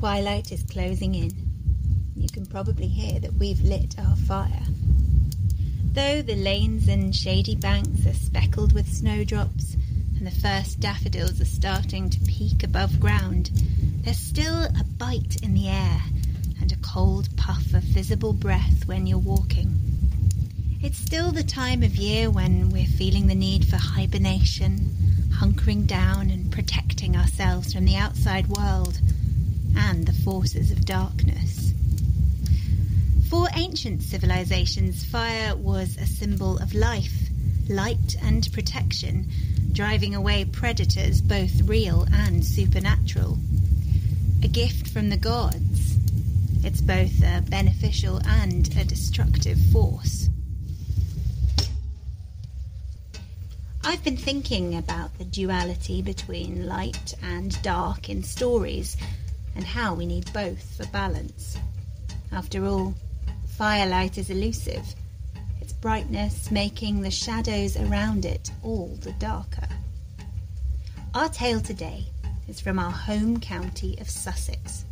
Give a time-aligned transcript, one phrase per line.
[0.00, 1.30] Twilight is closing in.
[2.16, 4.62] You can probably hear that we've lit our fire.
[5.92, 9.74] Though the lanes and shady banks are speckled with snowdrops
[10.16, 13.50] and the first daffodils are starting to peak above ground,
[14.02, 16.00] there's still a bite in the air
[16.62, 19.78] and a cold puff of visible breath when you're walking.
[20.82, 24.78] It's still the time of year when we're feeling the need for hibernation,
[25.34, 28.98] hunkering down and protecting ourselves from the outside world
[29.76, 31.72] and the forces of darkness.
[33.28, 37.28] For ancient civilizations, fire was a symbol of life,
[37.68, 39.30] light, and protection,
[39.72, 43.38] driving away predators, both real and supernatural.
[44.42, 45.96] A gift from the gods.
[46.64, 50.28] It's both a beneficial and a destructive force.
[53.84, 58.96] I've been thinking about the duality between light and dark in stories
[59.54, 61.56] and how we need both for balance.
[62.32, 62.94] After all,
[63.56, 64.94] firelight is elusive,
[65.60, 69.68] its brightness making the shadows around it all the darker.
[71.14, 72.06] Our tale today
[72.48, 74.84] is from our home county of Sussex,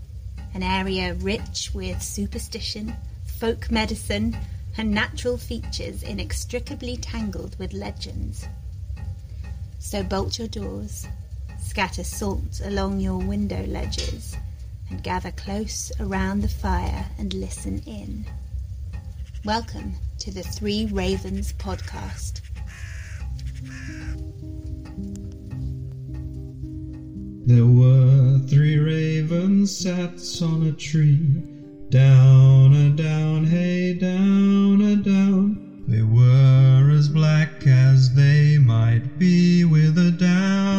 [0.54, 2.94] an area rich with superstition,
[3.38, 4.36] folk medicine,
[4.76, 8.46] and natural features inextricably tangled with legends.
[9.78, 11.06] So bolt your doors,
[11.60, 14.36] scatter salt along your window ledges,
[14.90, 18.24] and gather close around the fire and listen in.
[19.44, 22.40] Welcome to the Three Ravens podcast.
[27.46, 31.42] There were three ravens sat on a tree,
[31.88, 35.84] down a down, hey, down a down.
[35.88, 40.77] They were as black as they might be with a down.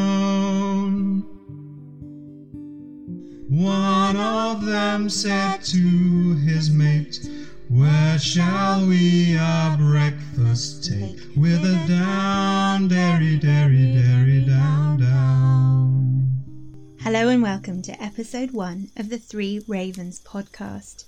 [4.19, 7.25] Of them said to his mate,
[7.69, 11.19] Where shall we our breakfast take?
[11.38, 16.97] With a down, dairy, dairy, dairy, down, down.
[17.00, 21.06] Hello and welcome to episode one of the Three Ravens podcast.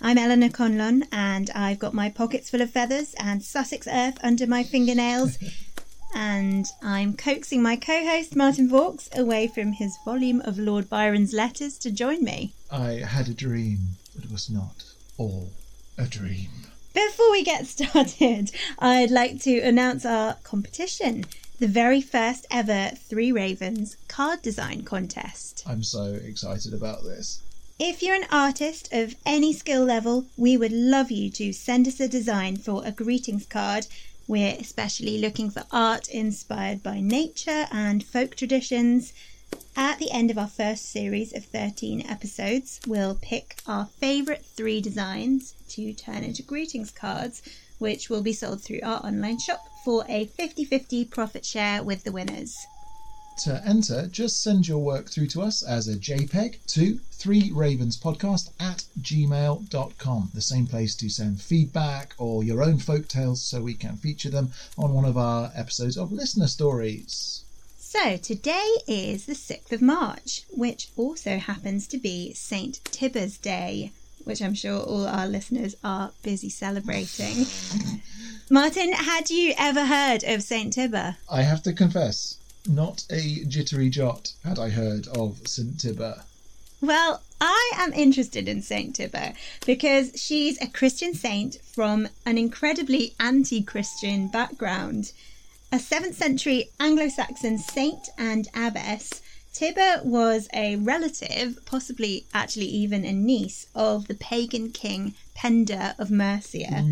[0.00, 4.46] I'm Eleanor Conlon and I've got my pockets full of feathers and Sussex earth under
[4.46, 5.38] my fingernails.
[6.14, 11.32] And I'm coaxing my co host Martin Vaux away from his volume of Lord Byron's
[11.32, 12.54] letters to join me.
[12.70, 13.78] I had a dream,
[14.14, 14.84] but it was not
[15.16, 15.50] all
[15.96, 16.50] a dream.
[16.94, 21.24] Before we get started, I'd like to announce our competition
[21.58, 25.64] the very first ever Three Ravens card design contest.
[25.66, 27.42] I'm so excited about this.
[27.80, 32.00] If you're an artist of any skill level, we would love you to send us
[32.00, 33.86] a design for a greetings card.
[34.28, 39.14] We're especially looking for art inspired by nature and folk traditions.
[39.74, 44.82] At the end of our first series of 13 episodes, we'll pick our favourite three
[44.82, 47.40] designs to turn into greetings cards
[47.78, 52.04] which will be sold through our online shop for a 50 50 profit share with
[52.04, 52.66] the winners.
[53.44, 57.96] To enter, just send your work through to us as a JPEG to three ravens
[57.96, 60.30] podcast at gmail.com.
[60.34, 64.28] The same place to send feedback or your own folk tales so we can feature
[64.28, 67.44] them on one of our episodes of listener stories.
[67.78, 72.80] So, today is the 6th of March, which also happens to be St.
[72.86, 73.92] Tibba's Day,
[74.24, 77.46] which I'm sure all our listeners are busy celebrating.
[78.50, 80.74] Martin, had you ever heard of St.
[80.74, 81.18] Tibba?
[81.30, 85.76] I have to confess, not a jittery jot had I heard of St.
[85.78, 86.24] Tibba.
[86.80, 89.34] Well, I am interested in Saint Tibba
[89.66, 95.12] because she's a Christian saint from an incredibly anti Christian background.
[95.70, 99.22] A 7th century Anglo Saxon saint and abbess,
[99.54, 106.10] Tibba was a relative, possibly actually even a niece, of the pagan king Penda of
[106.10, 106.84] Mercia,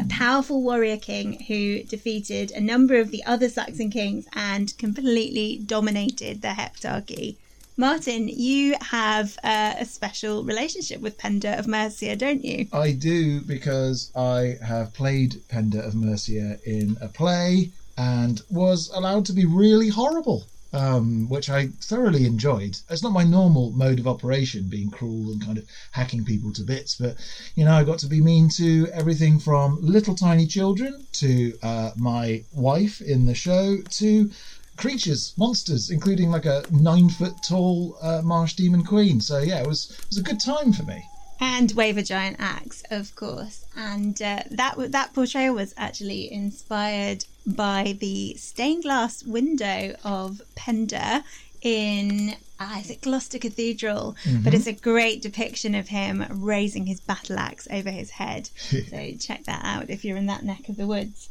[0.00, 5.60] a powerful warrior king who defeated a number of the other Saxon kings and completely
[5.64, 7.36] dominated the heptarchy.
[7.76, 12.66] Martin, you have uh, a special relationship with Penda of Mercia, don't you?
[12.72, 19.26] I do because I have played Penda of Mercia in a play and was allowed
[19.26, 22.78] to be really horrible, um, which I thoroughly enjoyed.
[22.90, 26.62] It's not my normal mode of operation, being cruel and kind of hacking people to
[26.62, 27.16] bits, but
[27.54, 31.90] you know, I got to be mean to everything from little tiny children to uh,
[31.96, 34.30] my wife in the show to
[34.76, 39.20] creatures, monsters, including like a nine foot tall uh, marsh demon queen.
[39.20, 41.04] So yeah, it was it was a good time for me.
[41.40, 43.64] And wave a giant axe, of course.
[43.76, 51.24] And uh, that that portrayal was actually inspired by the stained glass window of Penda
[51.62, 54.16] in ah, is it Gloucester Cathedral?
[54.42, 58.50] But it's a great depiction of him raising his battle axe over his head.
[58.56, 61.28] so check that out if you're in that neck of the woods.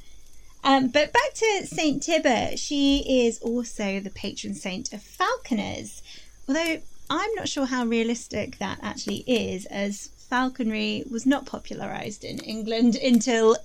[0.63, 6.01] Um, but back to Saint Tibba, she is also the patron saint of falconers.
[6.47, 12.39] Although I'm not sure how realistic that actually is, as falconry was not popularised in
[12.39, 13.55] England until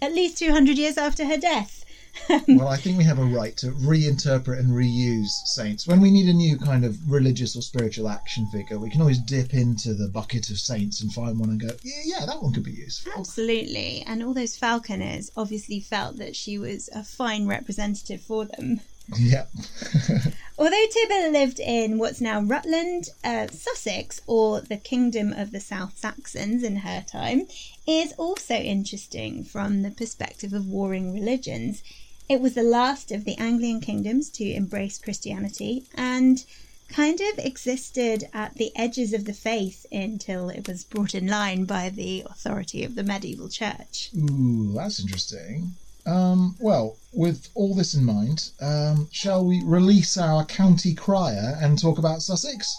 [0.00, 1.84] at least 200 years after her death.
[2.48, 5.86] well, I think we have a right to reinterpret and reuse saints.
[5.86, 9.18] When we need a new kind of religious or spiritual action figure, we can always
[9.18, 12.52] dip into the bucket of saints and find one and go, yeah, yeah, that one
[12.52, 13.12] could be useful.
[13.16, 14.04] Absolutely.
[14.06, 18.80] And all those falconers obviously felt that she was a fine representative for them.
[19.18, 19.46] Yeah.
[20.58, 25.98] Although Tibba lived in what's now Rutland, uh, Sussex, or the Kingdom of the South
[25.98, 27.48] Saxons in her time,
[27.86, 31.82] is also interesting from the perspective of warring religions.
[32.28, 36.44] It was the last of the Anglian kingdoms to embrace Christianity and
[36.88, 41.64] kind of existed at the edges of the faith until it was brought in line
[41.64, 44.10] by the authority of the medieval church.
[44.16, 45.74] Ooh, that's interesting.
[46.04, 51.78] Um, well, with all this in mind, um, shall we release our county crier and
[51.78, 52.74] talk about Sussex?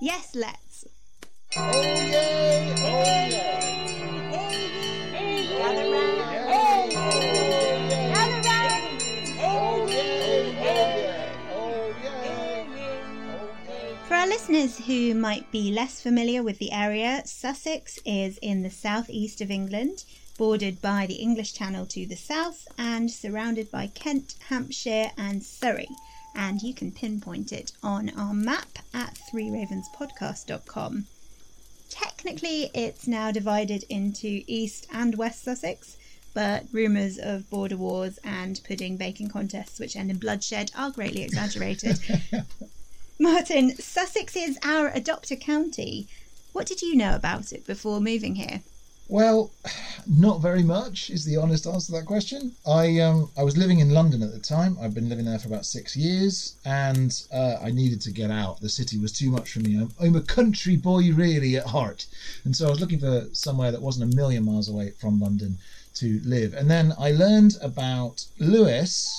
[0.00, 0.84] Yes, let's.
[14.06, 18.70] For our listeners who might be less familiar with the area, Sussex is in the
[18.70, 20.04] southeast of England,
[20.36, 25.88] bordered by the English Channel to the south and surrounded by Kent, Hampshire, and Surrey.
[26.34, 31.06] And you can pinpoint it on our map at threeravenspodcast.com.
[31.90, 35.98] Technically, it's now divided into East and West Sussex,
[36.32, 41.22] but rumours of border wars and pudding baking contests which end in bloodshed are greatly
[41.22, 41.98] exaggerated.
[43.18, 46.08] Martin, Sussex is our adopter county.
[46.52, 48.62] What did you know about it before moving here?
[49.08, 49.50] Well,
[50.06, 52.52] not very much is the honest answer to that question.
[52.66, 54.76] I um I was living in London at the time.
[54.80, 58.60] I've been living there for about six years, and uh, I needed to get out.
[58.60, 59.76] The city was too much for me.
[59.78, 62.06] I'm, I'm a country boy really at heart,
[62.44, 65.58] and so I was looking for somewhere that wasn't a million miles away from London
[65.94, 66.54] to live.
[66.54, 69.12] And then I learned about Lewes,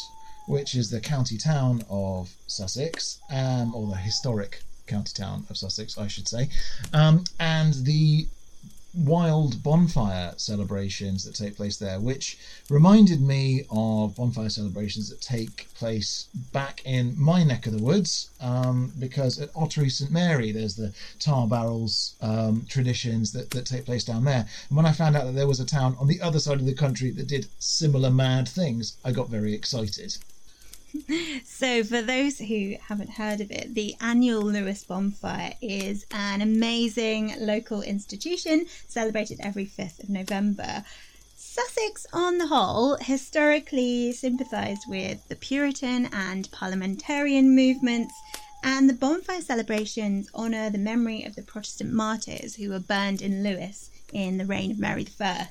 [0.47, 5.97] which is the county town of Sussex, um, or the historic county town of Sussex,
[5.97, 6.49] I should say,
[6.93, 8.27] um, and the
[8.93, 12.37] wild bonfire celebrations that take place there, which
[12.69, 18.29] reminded me of bonfire celebrations that take place back in my neck of the woods.
[18.39, 23.85] Um, because at Ottery St Mary, there's the tar barrels um, traditions that, that take
[23.85, 24.45] place down there.
[24.69, 26.65] And when I found out that there was a town on the other side of
[26.65, 30.17] the country that did similar mad things, I got very excited.
[31.43, 37.35] So, for those who haven't heard of it, the annual Lewes Bonfire is an amazing
[37.39, 40.83] local institution celebrated every 5th of November.
[41.35, 48.13] Sussex, on the whole, historically sympathised with the Puritan and parliamentarian movements,
[48.63, 53.43] and the bonfire celebrations honour the memory of the Protestant martyrs who were burned in
[53.43, 55.47] Lewes in the reign of Mary I.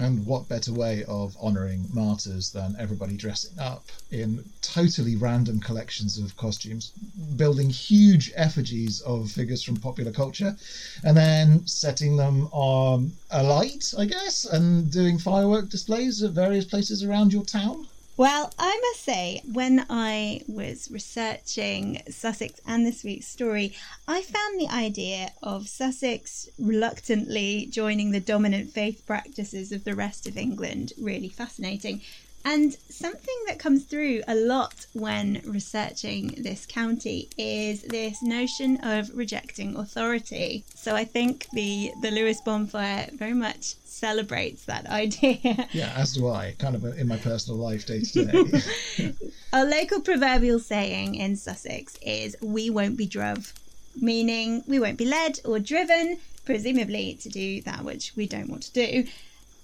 [0.00, 6.18] And what better way of honouring martyrs than everybody dressing up in totally random collections
[6.18, 6.92] of costumes,
[7.34, 10.56] building huge effigies of figures from popular culture,
[11.02, 17.02] and then setting them on alight, I guess, and doing firework displays at various places
[17.02, 17.88] around your town?
[18.18, 23.76] Well, I must say, when I was researching Sussex and this week's story,
[24.08, 30.26] I found the idea of Sussex reluctantly joining the dominant faith practices of the rest
[30.26, 32.00] of England really fascinating.
[32.44, 39.10] And something that comes through a lot when researching this county is this notion of
[39.14, 40.64] rejecting authority.
[40.74, 45.68] So I think the the Lewes bonfire very much celebrates that idea.
[45.72, 49.12] Yeah, as do I, kind of in my personal life day to day.
[49.52, 53.52] A local proverbial saying in Sussex is "We won't be druv,"
[54.00, 58.62] meaning we won't be led or driven, presumably to do that which we don't want
[58.64, 59.08] to do.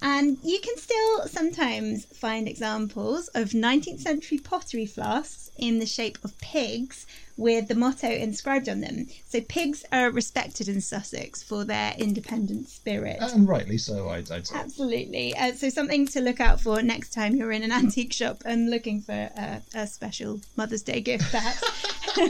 [0.04, 6.18] And you can still sometimes find examples of 19th century pottery flasks in the shape
[6.23, 7.06] of pigs
[7.38, 9.06] with the motto inscribed on them.
[9.26, 13.16] So pigs are respected in Sussex for their independent spirit.
[13.18, 14.56] and rightly so, I'd, I'd say.
[14.56, 15.34] Absolutely.
[15.38, 18.68] Uh, so something to look out for next time you're in an antique shop and
[18.70, 21.61] looking for a, a special Mother's Day gift, perhaps.
[22.14, 22.25] so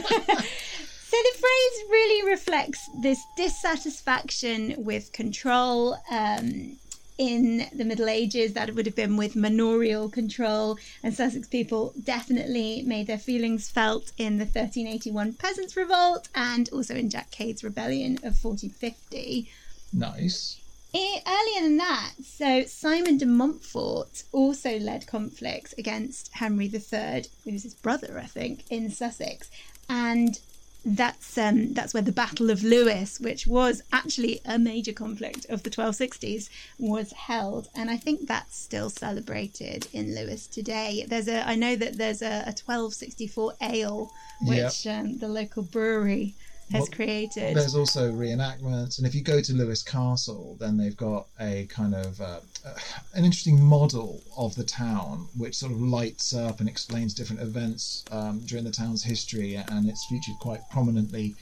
[1.11, 5.97] the phrase really reflects this dissatisfaction with control.
[6.09, 6.77] Um,
[7.17, 12.81] in the Middle Ages, that would have been with manorial control, and Sussex people definitely
[12.81, 18.15] made their feelings felt in the 1381 Peasants' Revolt and also in Jack Cade's rebellion
[18.17, 19.49] of 1450.
[19.93, 20.59] Nice.
[20.93, 27.51] Eh, Earlier than that, so Simon de Montfort also led conflicts against Henry III, who
[27.51, 29.49] was his brother, I think, in Sussex,
[29.89, 30.39] and
[30.85, 35.63] that's um, that's where the Battle of Lewes, which was actually a major conflict of
[35.63, 41.03] the 1260s, was held, and I think that's still celebrated in Lewes today.
[41.07, 44.11] There's a I know that there's a, a 1264 ale,
[44.41, 46.35] which um, the local brewery
[46.71, 47.55] has created.
[47.55, 51.93] There's also reenactments, and if you go to Lewes Castle, then they've got a kind
[51.95, 52.73] of uh, uh,
[53.13, 58.03] an interesting model of the town, which sort of lights up and explains different events
[58.11, 61.35] um, during the town's history, and it's featured quite prominently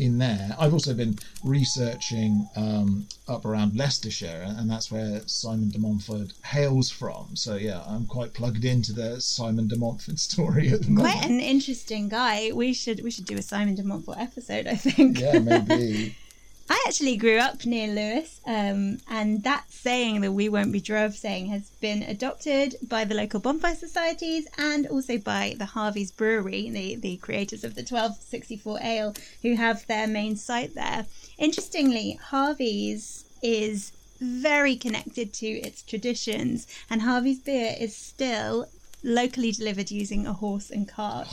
[0.00, 0.56] in there.
[0.58, 6.90] I've also been researching um, up around Leicestershire, and that's where Simon de Montfort hails
[6.90, 7.36] from.
[7.36, 11.14] So yeah, I'm quite plugged into the Simon de Montfort story at the moment.
[11.14, 12.50] Quite an interesting guy.
[12.52, 14.66] We should we should do a Simon de Montfort episode.
[14.66, 15.20] I think.
[15.20, 16.16] Yeah, maybe.
[16.72, 21.16] I actually grew up near Lewes, um, and that saying, the "We won't be druv"
[21.16, 26.70] saying, has been adopted by the local bonfire societies and also by the Harvey's Brewery,
[26.70, 31.06] the the creators of the 1264 ale, who have their main site there.
[31.38, 38.68] Interestingly, Harvey's is very connected to its traditions, and Harvey's beer is still
[39.02, 41.28] locally delivered using a horse and cart,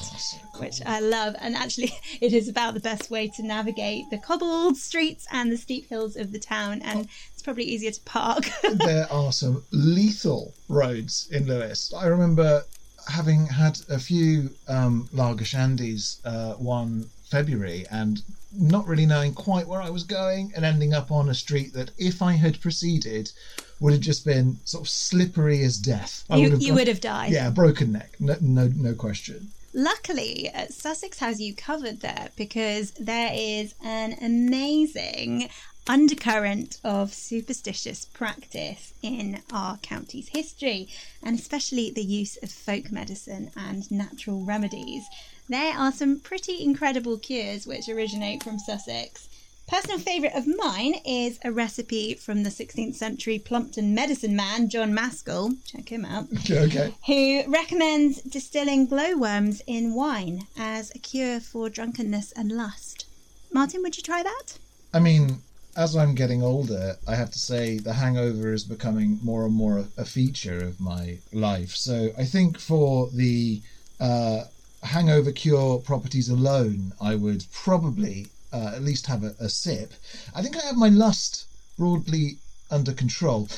[0.58, 1.36] which I love.
[1.40, 5.58] And actually, it is about the best way to navigate the cobbled streets and the
[5.58, 8.50] steep hills of the town, and it's probably easier to park.
[8.74, 11.94] there are some lethal roads in Lewes.
[11.96, 12.64] I remember
[13.10, 18.22] having had a few um, lager shandies uh, one February and
[18.54, 21.92] not really knowing quite where I was going and ending up on a street that,
[21.98, 23.32] if I had proceeded,
[23.80, 26.24] would have just been sort of slippery as death.
[26.30, 27.32] I you have you would have died.
[27.32, 28.12] Yeah, broken neck.
[28.20, 29.52] No, no, no question.
[29.74, 35.50] Luckily, uh, Sussex has you covered there because there is an amazing
[35.88, 40.90] undercurrent of superstitious practice in our county's history,
[41.24, 45.04] and especially the use of folk medicine and natural remedies.
[45.48, 49.30] There are some pretty incredible cures which originate from Sussex.
[49.68, 54.94] Personal favourite of mine is a recipe from the 16th century Plumpton medicine man, John
[54.94, 55.56] Maskell.
[55.66, 62.32] Check him out Okay, who recommends distilling glowworms in wine as a cure for drunkenness
[62.32, 63.08] and lust.
[63.52, 64.58] Martin, would you try that?
[64.94, 65.42] I mean,
[65.76, 69.80] as I'm getting older, I have to say the hangover is becoming more and more
[69.80, 71.76] a, a feature of my life.
[71.76, 73.62] So I think for the
[74.00, 74.46] uh,
[74.82, 79.94] hangover cure properties alone, I would probably uh, at least have a, a sip.
[80.36, 81.46] I think I have my lust
[81.78, 82.38] broadly
[82.72, 83.50] under control.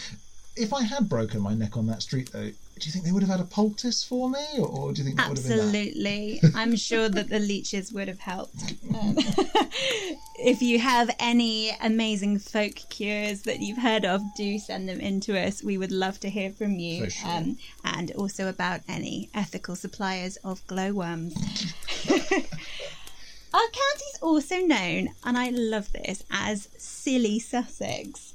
[0.56, 3.24] If I had broken my neck on that street, though, do you think they would
[3.24, 5.58] have had a poultice for me, or, or do you think that would have been
[5.58, 5.64] that?
[5.64, 6.42] Absolutely.
[6.56, 8.74] I'm sure that the leeches would have helped.
[8.94, 9.16] Um,
[10.38, 15.20] if you have any amazing folk cures that you've heard of, do send them in
[15.22, 15.62] to us.
[15.62, 17.06] We would love to hear from you.
[17.06, 17.30] For sure.
[17.30, 21.36] Um, and also about any ethical suppliers of glowworms.
[23.52, 28.34] Our county is also known, and I love this, as Silly Sussex.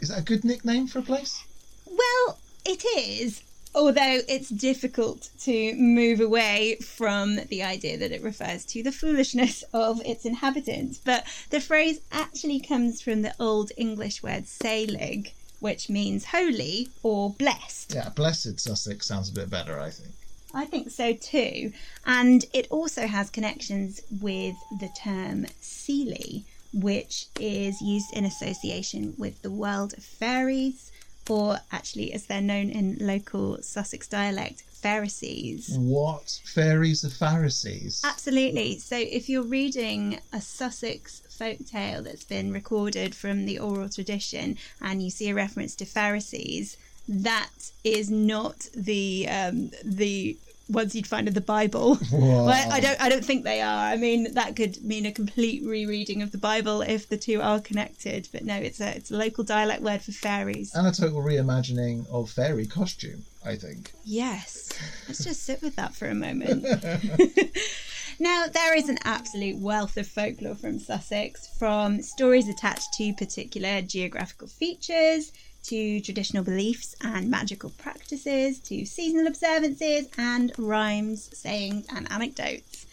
[0.00, 1.42] Is that a good nickname for a place?
[1.86, 3.42] Well, it is,
[3.74, 9.64] although it's difficult to move away from the idea that it refers to the foolishness
[9.72, 10.98] of its inhabitants.
[10.98, 17.30] But the phrase actually comes from the Old English word sailig, which means holy or
[17.30, 17.94] blessed.
[17.94, 20.12] Yeah, blessed Sussex sounds a bit better, I think.
[20.54, 21.72] I think so too.
[22.06, 29.42] And it also has connections with the term Seelie, which is used in association with
[29.42, 30.90] the world of fairies,
[31.28, 35.76] or actually, as they're known in local Sussex dialect, Pharisees.
[35.78, 38.02] What fairies are Pharisees?
[38.04, 38.78] Absolutely.
[38.78, 44.58] So if you're reading a Sussex folk tale that's been recorded from the oral tradition
[44.82, 46.76] and you see a reference to Pharisees,
[47.08, 47.50] that
[47.82, 50.36] is not the um, the
[50.68, 51.98] ones you'd find in the Bible.
[52.12, 53.84] Well, I don't I don't think they are.
[53.84, 57.60] I mean that could mean a complete rereading of the Bible if the two are
[57.60, 58.28] connected.
[58.32, 60.74] But no, it's a it's a local dialect word for fairies.
[60.74, 63.92] And a total reimagining of fairy costume, I think.
[64.04, 64.70] Yes.
[65.08, 66.64] Let's just sit with that for a moment.
[68.18, 73.82] now, there is an absolute wealth of folklore from Sussex, from stories attached to particular
[73.82, 75.32] geographical features,
[75.64, 82.86] to traditional beliefs and magical practices, to seasonal observances, and rhymes, sayings, and anecdotes.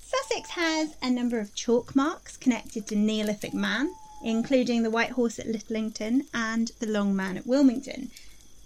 [0.00, 5.38] Sussex has a number of chalk marks connected to Neolithic man, including the White Horse
[5.38, 8.10] at Littlington and the Long Man at Wilmington.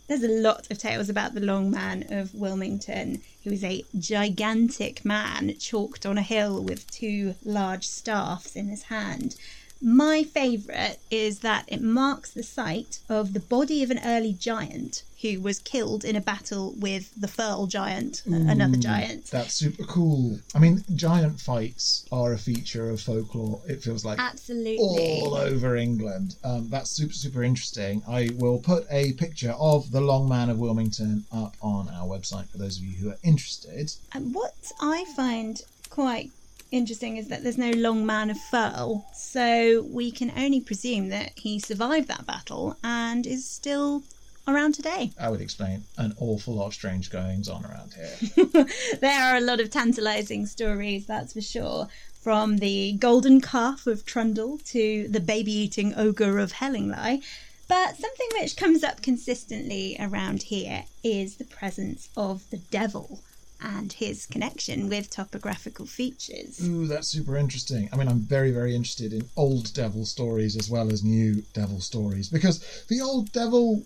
[0.07, 5.05] There's a lot of tales about the Long Man of Wilmington, who is a gigantic
[5.05, 9.37] man chalked on a hill with two large staffs in his hand.
[9.87, 15.03] My favourite is that it marks the site of the body of an early giant
[15.21, 19.27] who was killed in a battle with the Firle giant, another giant.
[19.27, 20.39] That's super cool.
[20.55, 23.61] I mean, giant fights are a feature of folklore.
[23.69, 25.21] It feels like Absolutely.
[25.21, 26.37] all over England.
[26.43, 28.03] Um, that's super, super interesting.
[28.09, 32.49] I will put a picture of the Long Man of Wilmington up on our website
[32.49, 33.93] for those of you who are interested.
[34.15, 36.31] And what I find quite
[36.71, 41.33] interesting is that there's no long man of Firle, so we can only presume that
[41.37, 44.03] he survived that battle and is still
[44.47, 45.11] around today.
[45.19, 48.67] I would explain an awful lot of strange goings on around here.
[49.01, 51.89] there are a lot of tantalising stories, that's for sure.
[52.21, 57.23] From the golden calf of Trundle to the baby eating ogre of Hellingly.
[57.67, 63.21] But something which comes up consistently around here is the presence of the devil
[63.65, 66.61] and his connection with topographical features.
[66.63, 67.89] Ooh, that's super interesting.
[67.93, 71.81] I mean, I'm very, very interested in old devil stories as well as new devil
[71.81, 73.83] stories because the old devil.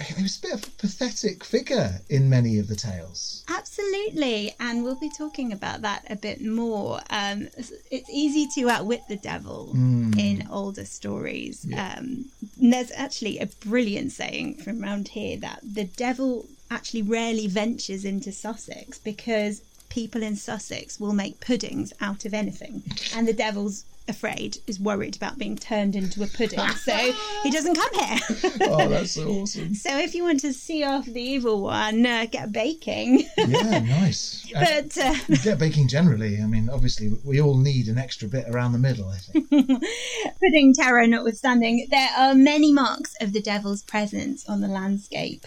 [0.00, 3.44] He was a bit of a pathetic figure in many of the tales.
[3.50, 7.00] Absolutely, and we'll be talking about that a bit more.
[7.10, 7.48] Um,
[7.90, 11.66] it's easy to outwit the devil in older stories.
[11.76, 18.04] Um, there's actually a brilliant saying from around here that the devil actually rarely ventures
[18.04, 22.82] into Sussex because people in Sussex will make puddings out of anything,
[23.14, 27.74] and the devil's afraid is worried about being turned into a pudding, so he doesn't
[27.74, 28.18] come here.
[28.62, 29.74] Oh, that's so awesome.
[29.80, 33.24] So if you want to see off the evil one, uh, get baking.
[33.38, 34.46] Yeah, nice.
[34.54, 36.40] Uh, but uh, get baking generally.
[36.40, 39.48] I mean, obviously, we all need an extra bit around the middle, I think.
[39.48, 45.46] pudding terror notwithstanding, there are many marks of the devil's presence on the landscape.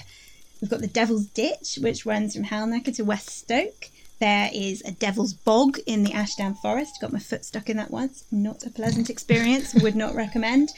[0.64, 3.90] We've got the Devil's Ditch, which runs from Halnaker to West Stoke.
[4.20, 7.02] There is a Devil's Bog in the Ashdown Forest.
[7.02, 8.24] Got my foot stuck in that once.
[8.32, 9.74] Not a pleasant experience.
[9.74, 10.70] Would not recommend.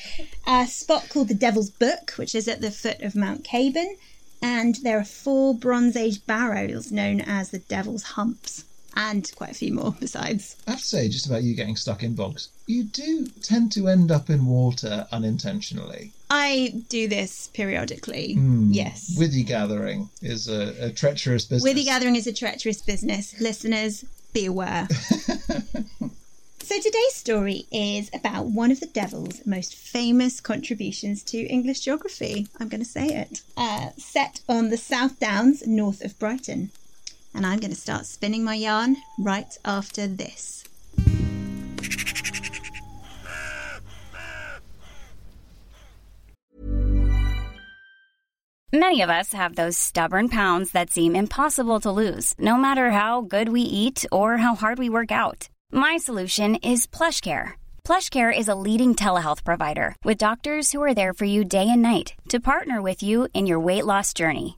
[0.47, 3.95] A spot called the Devil's Book, which is at the foot of Mount Caburn.
[4.41, 8.65] And there are four Bronze Age barrows known as the Devil's Humps.
[8.95, 10.55] And quite a few more besides.
[10.67, 13.87] I have to say, just about you getting stuck in bogs, you do tend to
[13.87, 16.11] end up in water unintentionally.
[16.29, 18.35] I do this periodically.
[18.69, 19.15] Yes.
[19.17, 21.73] Withy gathering is a, a treacherous business.
[21.73, 23.39] Withy gathering is a treacherous business.
[23.39, 24.87] Listeners, be aware.
[26.59, 32.47] so today's story is about one of the devil's most famous contributions to English geography.
[32.59, 33.41] I'm going to say it.
[33.55, 36.71] Uh, set on the South Downs, north of Brighton.
[37.35, 40.63] And I'm going to start spinning my yarn right after this.
[48.73, 53.21] Many of us have those stubborn pounds that seem impossible to lose, no matter how
[53.21, 55.47] good we eat or how hard we work out.
[55.71, 57.53] My solution is PlushCare.
[57.85, 61.81] PlushCare is a leading telehealth provider with doctors who are there for you day and
[61.81, 64.57] night to partner with you in your weight loss journey.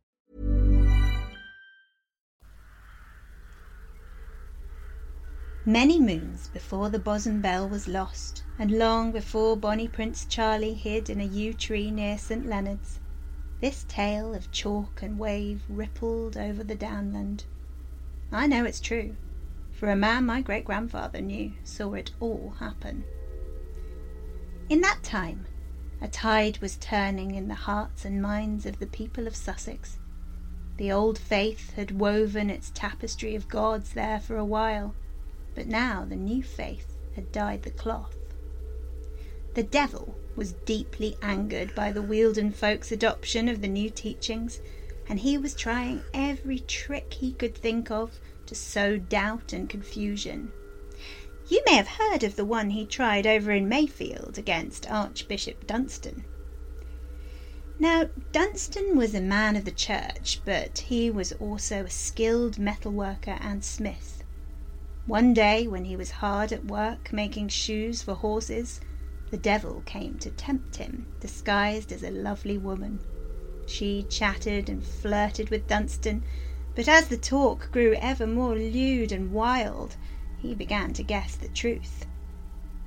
[5.65, 11.07] Many moons before the Bosham bell was lost, and long before bonny Prince Charlie hid
[11.07, 12.47] in a yew tree near St.
[12.47, 12.97] Leonard's,
[13.59, 17.43] this tale of chalk and wave rippled over the downland.
[18.31, 19.15] I know it's true,
[19.71, 23.03] for a man my great grandfather knew saw it all happen.
[24.67, 25.45] In that time,
[26.01, 29.99] a tide was turning in the hearts and minds of the people of Sussex.
[30.77, 34.95] The old faith had woven its tapestry of gods there for a while,
[35.55, 38.15] but now the new faith had dyed the cloth.
[39.53, 44.59] The devil was deeply angered by the Wealden folks' adoption of the new teachings,
[45.09, 50.51] and he was trying every trick he could think of to sow doubt and confusion.
[51.49, 56.23] You may have heard of the one he tried over in Mayfield against Archbishop Dunstan.
[57.77, 62.91] Now, Dunstan was a man of the church, but he was also a skilled metal
[62.91, 64.20] worker and smith.
[65.11, 68.79] One day, when he was hard at work making shoes for horses,
[69.29, 73.01] the devil came to tempt him, disguised as a lovely woman.
[73.65, 76.23] She chatted and flirted with Dunstan,
[76.75, 79.97] but as the talk grew ever more lewd and wild,
[80.37, 82.05] he began to guess the truth.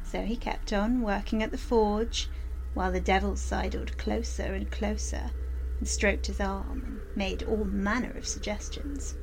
[0.03, 2.31] So he kept on working at the forge,
[2.73, 5.33] while the devil sidled closer and closer,
[5.79, 9.15] and stroked his arm, and made all manner of suggestions.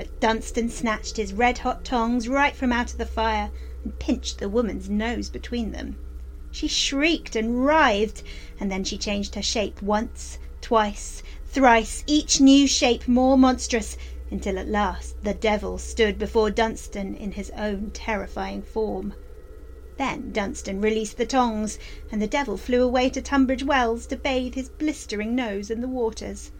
[0.00, 3.50] But Dunstan snatched his red hot tongs right from out of the fire,
[3.84, 5.96] and pinched the woman's nose between them.
[6.50, 8.22] She shrieked and writhed,
[8.58, 13.98] and then she changed her shape once, twice, thrice, each new shape more monstrous,
[14.30, 19.12] until at last the devil stood before Dunstan in his own terrifying form.
[19.98, 21.78] Then Dunstan released the tongs,
[22.10, 25.88] and the devil flew away to Tunbridge Wells to bathe his blistering nose in the
[25.88, 26.52] waters.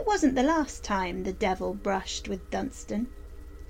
[0.00, 3.06] It wasn't the last time the devil brushed with Dunstan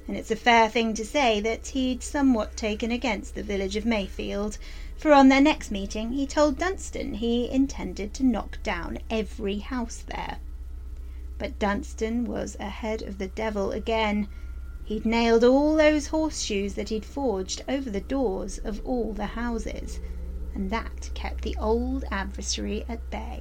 [0.06, 3.84] and it's a fair thing to say that he'd somewhat taken against the village of
[3.84, 4.56] Mayfield,
[4.96, 10.04] for on their next meeting he told Dunstan he intended to knock down every house
[10.06, 10.38] there.
[11.36, 14.28] But Dunstan was ahead of the devil again.
[14.84, 19.98] He'd nailed all those horseshoes that he'd forged over the doors of all the houses,
[20.54, 23.40] and that kept the old adversary at bay.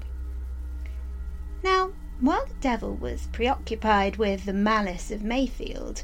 [1.64, 6.04] Now, while the devil was preoccupied with the malice of Mayfield,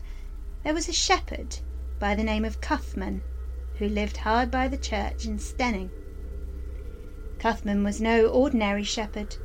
[0.64, 1.58] there was a shepherd
[2.00, 3.22] by the name of Cuthman,
[3.80, 5.92] who lived hard by the church in Steyning.
[7.38, 9.36] Cuthman was no ordinary shepherd.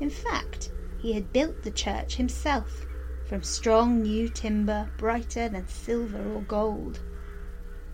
[0.00, 2.86] In fact, he had built the church himself
[3.26, 7.00] from strong new timber brighter than silver or gold.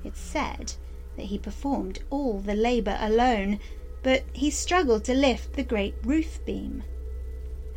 [0.04, 0.74] It's said
[1.16, 3.58] that he performed all the labour alone,
[4.04, 6.84] but he struggled to lift the great roof beam.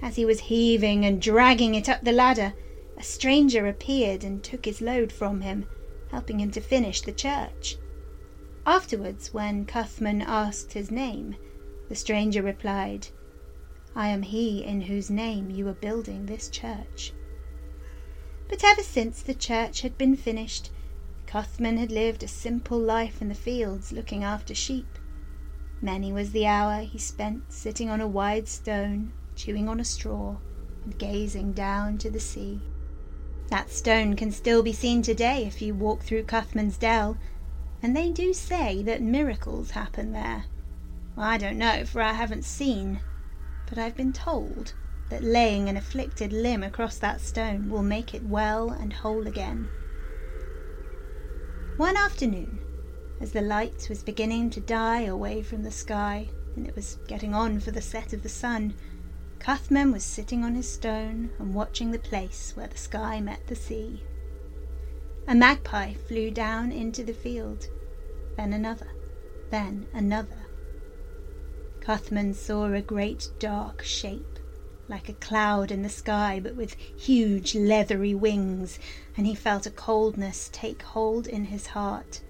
[0.02, 2.54] As he was heaving and dragging it up the ladder,
[2.98, 5.66] a stranger appeared and took his load from him,
[6.12, 7.78] helping him to finish the church.
[8.66, 11.38] Afterwards, when Cuthman asked his name,
[11.88, 13.08] the stranger replied,
[13.96, 17.14] I am he in whose name you are building this church.
[18.50, 20.72] But ever since the church had been finished,
[21.26, 25.00] Cuthman had lived a simple life in the fields looking after sheep.
[25.82, 30.38] Many was the hour he spent sitting on a wide stone, chewing on a straw,
[30.84, 32.62] and gazing down to the sea.
[33.50, 37.18] That stone can still be seen today if you walk through Cuthman's Dell,
[37.84, 40.46] and they do say that miracles happen there.
[41.18, 43.00] I don't know, for I haven't seen,
[43.70, 44.74] but I've been told
[45.10, 49.70] that laying an afflicted limb across that stone will make it well and whole again.
[51.78, 52.60] One afternoon,
[53.22, 57.36] as the light was beginning to die away from the sky, and it was getting
[57.36, 58.74] on for the set of the sun,
[59.40, 63.56] Cuthman was sitting on his stone and watching the place where the sky met the
[63.56, 64.04] sea.
[65.28, 67.68] A magpie flew down into the field,
[68.38, 68.88] then another,
[69.50, 70.46] then another.
[71.80, 74.40] Cuthman saw a great dark shape,
[74.88, 78.80] like a cloud in the sky, but with huge leathery wings,
[79.18, 82.22] and he felt a coldness take hold in his heart.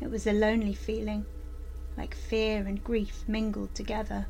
[0.00, 1.24] It was a lonely feeling,
[1.96, 4.26] like fear and grief mingled together.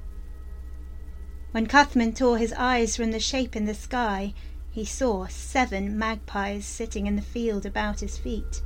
[1.57, 4.35] When Cuthman tore his eyes from the shape in the sky,
[4.71, 8.61] he saw seven magpies sitting in the field about his feet,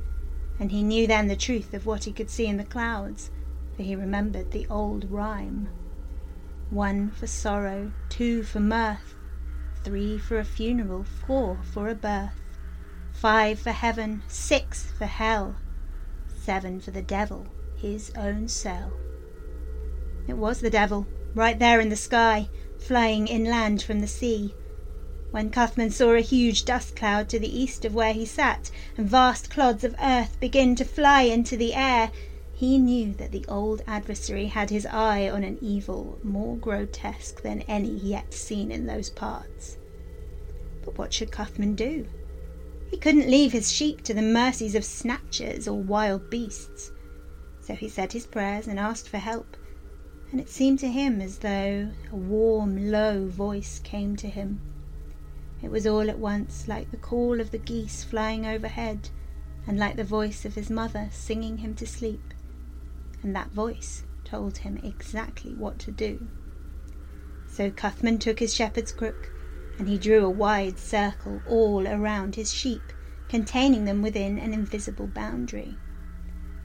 [0.59, 3.31] and he knew then the truth of what he could see in the clouds,
[3.77, 5.69] for he remembered the old rhyme.
[6.69, 9.15] One for sorrow, two for mirth,
[9.85, 12.41] three for a funeral, four for a birth,
[13.13, 15.55] five for heaven, six for hell,
[16.27, 18.91] seven for the devil, his own cell.
[20.27, 22.49] It was the devil, right there in the sky,
[22.81, 24.53] flying inland from the sea.
[25.29, 29.07] When Cuthman saw a huge dust cloud to the east of where he sat, and
[29.07, 32.11] vast clods of earth begin to fly into the air,
[32.53, 37.61] he knew that the old adversary had his eye on an evil more grotesque than
[37.61, 39.77] any yet seen in those parts.
[40.83, 42.07] But what should Cuthman do?
[42.89, 46.91] He couldn't leave his sheep to the mercies of snatchers or wild beasts.
[47.61, 49.55] So he said his prayers and asked for help
[50.31, 54.61] and it seemed to him as though a warm, low voice came to him.
[55.61, 59.09] It was all at once like the call of the geese flying overhead,
[59.67, 62.33] and like the voice of his mother singing him to sleep.
[63.21, 66.27] And that voice told him exactly what to do.
[67.47, 69.29] So Cuthman took his shepherd's crook,
[69.77, 72.93] and he drew a wide circle all around his sheep,
[73.27, 75.77] containing them within an invisible boundary.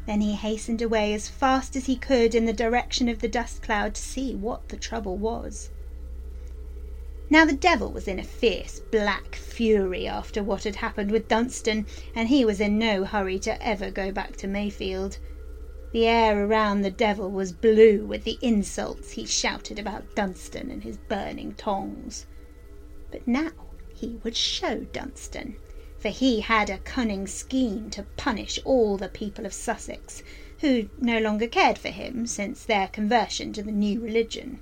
[0.07, 3.61] Then he hastened away as fast as he could in the direction of the dust
[3.63, 5.71] cloud to see what the trouble was.
[7.29, 11.87] Now the devil was in a fierce black fury after what had happened with Dunstan,
[12.15, 15.19] and he was in no hurry to ever go back to Mayfield.
[15.91, 20.85] The air around the devil was blue with the insults he shouted about Dunstan and
[20.85, 22.27] his burning tongs.
[23.11, 23.51] But now
[23.93, 25.57] he would show Dunstan
[26.07, 30.23] for he had a cunning scheme to punish all the people of Sussex,
[30.61, 34.61] who no longer cared for him since their conversion to the new religion.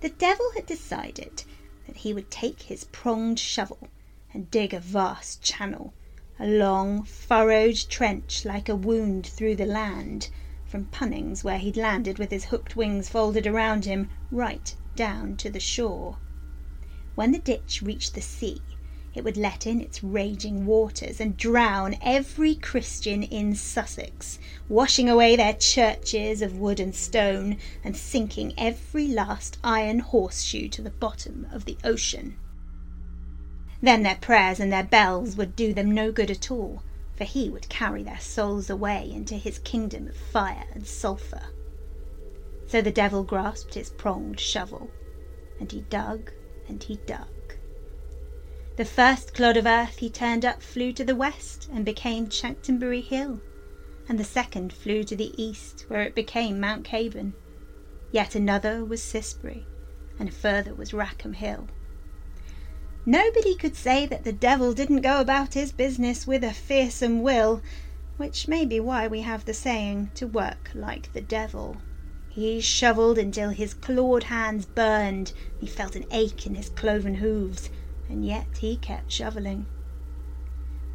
[0.00, 1.42] The devil had decided
[1.88, 3.88] that he would take his pronged shovel
[4.32, 5.92] and dig a vast channel,
[6.38, 10.28] a long, furrowed trench like a wound through the land,
[10.64, 15.50] from Poynings, where he'd landed with his hooked wings folded around him, right down to
[15.50, 16.18] the shore.
[17.16, 18.62] When the ditch reached the sea,
[19.14, 25.36] it would let in its raging waters and drown every Christian in Sussex, washing away
[25.36, 31.46] their churches of wood and stone, and sinking every last iron horseshoe to the bottom
[31.52, 32.36] of the ocean.
[33.80, 36.82] Then their prayers and their bells would do them no good at all,
[37.16, 41.42] for he would carry their souls away into his kingdom of fire and sulphur.
[42.66, 44.90] So the devil grasped his pronged shovel,
[45.60, 46.32] and he dug
[46.66, 47.28] and he dug.
[48.76, 53.02] The first clod of earth he turned up flew to the west and became Chanctonbury
[53.02, 53.40] Hill,
[54.08, 57.34] and the second flew to the east, where it became Mount Caburn.
[58.10, 59.64] Yet another was Cissbury,
[60.18, 61.68] and further was Rackham Hill.
[63.06, 67.62] Nobody could say that the devil didn't go about his business with a fearsome will,
[68.16, 71.76] which may be why we have the saying to work like the devil.
[72.28, 77.70] He shovelled until his clawed hands burned, he felt an ache in his cloven hoofs,
[78.14, 79.66] and yet he kept shoveling.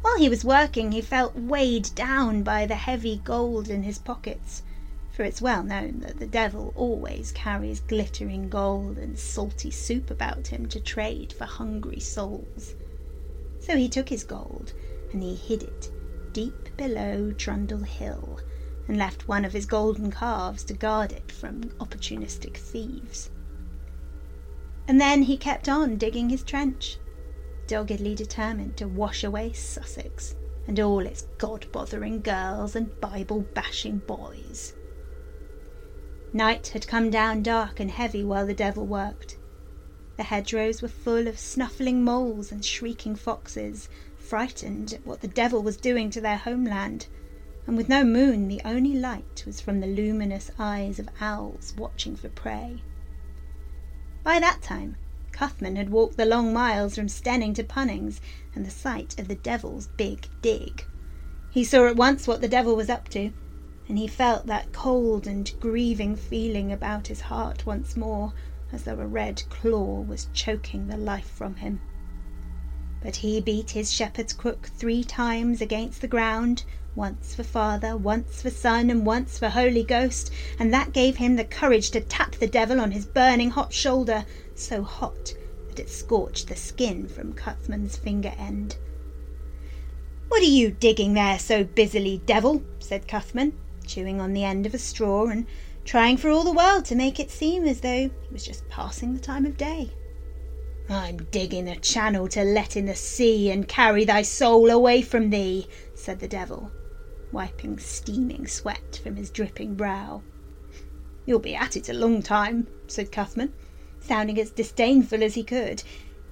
[0.00, 4.62] While he was working he felt weighed down by the heavy gold in his pockets,
[5.12, 10.46] for it's well known that the devil always carries glittering gold and salty soup about
[10.46, 12.74] him to trade for hungry souls.
[13.58, 14.72] So he took his gold
[15.12, 15.90] and he hid it
[16.32, 18.40] deep below Trundle Hill,
[18.88, 23.28] and left one of his golden calves to guard it from opportunistic thieves.
[24.88, 26.96] And then he kept on digging his trench,
[27.70, 30.34] doggedly determined to wash away Sussex
[30.66, 34.72] and all its God bothering girls and Bible bashing boys.
[36.32, 39.38] Night had come down dark and heavy while the devil worked.
[40.16, 45.62] The hedgerows were full of snuffling moles and shrieking foxes, frightened at what the devil
[45.62, 47.06] was doing to their homeland,
[47.68, 52.16] and with no moon the only light was from the luminous eyes of owls watching
[52.16, 52.82] for prey.
[54.24, 54.96] By that time
[55.40, 58.20] Cuthman had walked the long miles from Steyning to Poynings,
[58.54, 60.84] and the sight of the devil's big dig.
[61.48, 63.30] He saw at once what the devil was up to,
[63.88, 68.34] and he felt that cold and grieving feeling about his heart once more,
[68.70, 71.80] as though a red claw was choking the life from him.
[73.02, 78.42] But he beat his shepherd's crook three times against the ground, once for Father, once
[78.42, 82.32] for Son, and once for Holy Ghost, and that gave him the courage to tap
[82.32, 84.26] the devil on his burning hot shoulder,
[84.60, 85.34] so hot
[85.68, 88.76] that it scorched the skin from Cuthman's finger end.
[90.28, 92.62] What are you digging there so busily, devil?
[92.78, 93.52] said Cuthman,
[93.86, 95.46] chewing on the end of a straw and
[95.84, 99.12] trying for all the world to make it seem as though he was just passing
[99.12, 99.90] the time of day.
[100.88, 105.30] I'm digging a channel to let in the sea and carry thy soul away from
[105.30, 106.70] thee, said the devil,
[107.32, 110.22] wiping steaming sweat from his dripping brow.
[111.26, 113.52] You'll be at it a long time, said Cuthman,
[114.00, 115.82] sounding as disdainful as he could,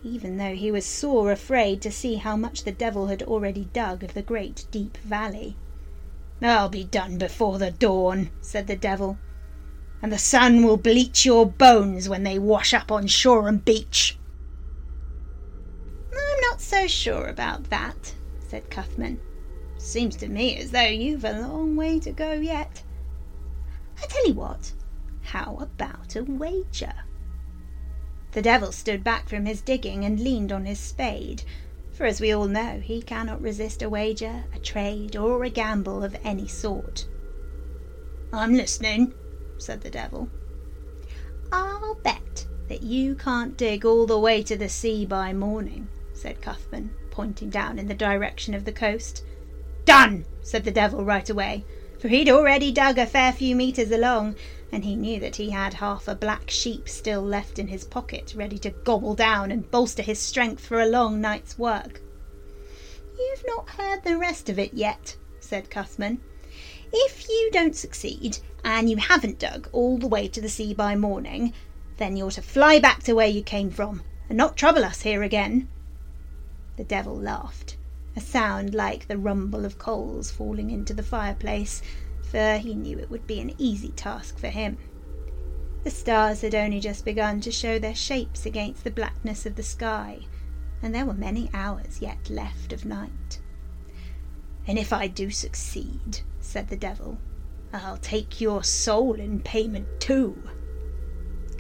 [0.03, 4.03] even though he was sore afraid to see how much the devil had already dug
[4.03, 5.57] of the great deep valley.
[6.41, 9.19] I'll be done before the dawn, said the devil,
[10.01, 14.17] and the sun will bleach your bones when they wash up on shore and beach.
[16.13, 18.15] I'm not so sure about that,
[18.49, 19.21] said Cuthman.
[19.79, 22.83] Seems to me as though you've a long way to go yet.
[24.01, 24.73] I tell you what,
[25.23, 26.95] how about a wager?
[28.33, 31.43] The devil stood back from his digging and leaned on his spade,
[31.93, 36.05] for as we all know, he cannot resist a wager, a trade, or a gamble
[36.05, 37.07] of any sort.
[38.33, 39.15] I'm listening,
[39.57, 40.29] said the devil.
[41.51, 46.43] I'll bet that you can't dig all the way to the sea by morning, said
[46.43, 49.25] Cuthman, pointing down in the direction of the coast.
[49.85, 51.65] Done, said the devil right away,
[51.99, 54.37] for he'd already dug a fair few metres along,
[54.71, 58.35] and he knew that he had half a black sheep still left in his pocket,
[58.37, 62.01] ready to gobble down and bolster his strength for a long night's work.
[63.19, 66.21] You've not heard the rest of it yet, said Cuthman.
[66.93, 70.95] If you don't succeed, and you haven't dug all the way to the sea by
[70.95, 71.53] morning,
[71.97, 75.23] then you're to fly back to where you came from, and not trouble us here
[75.23, 75.69] again.
[76.77, 77.78] The devil laughed,
[78.19, 81.81] a sound like the rumble of coals falling into the fireplace,
[82.21, 84.77] for he knew it would be an easy task for him.
[85.85, 89.63] The stars had only just begun to show their shapes against the blackness of the
[89.63, 90.19] sky,
[90.83, 93.39] and there were many hours yet left of night.
[94.67, 97.19] And if I do succeed, said the devil,
[97.73, 100.43] I'll take your soul in payment too.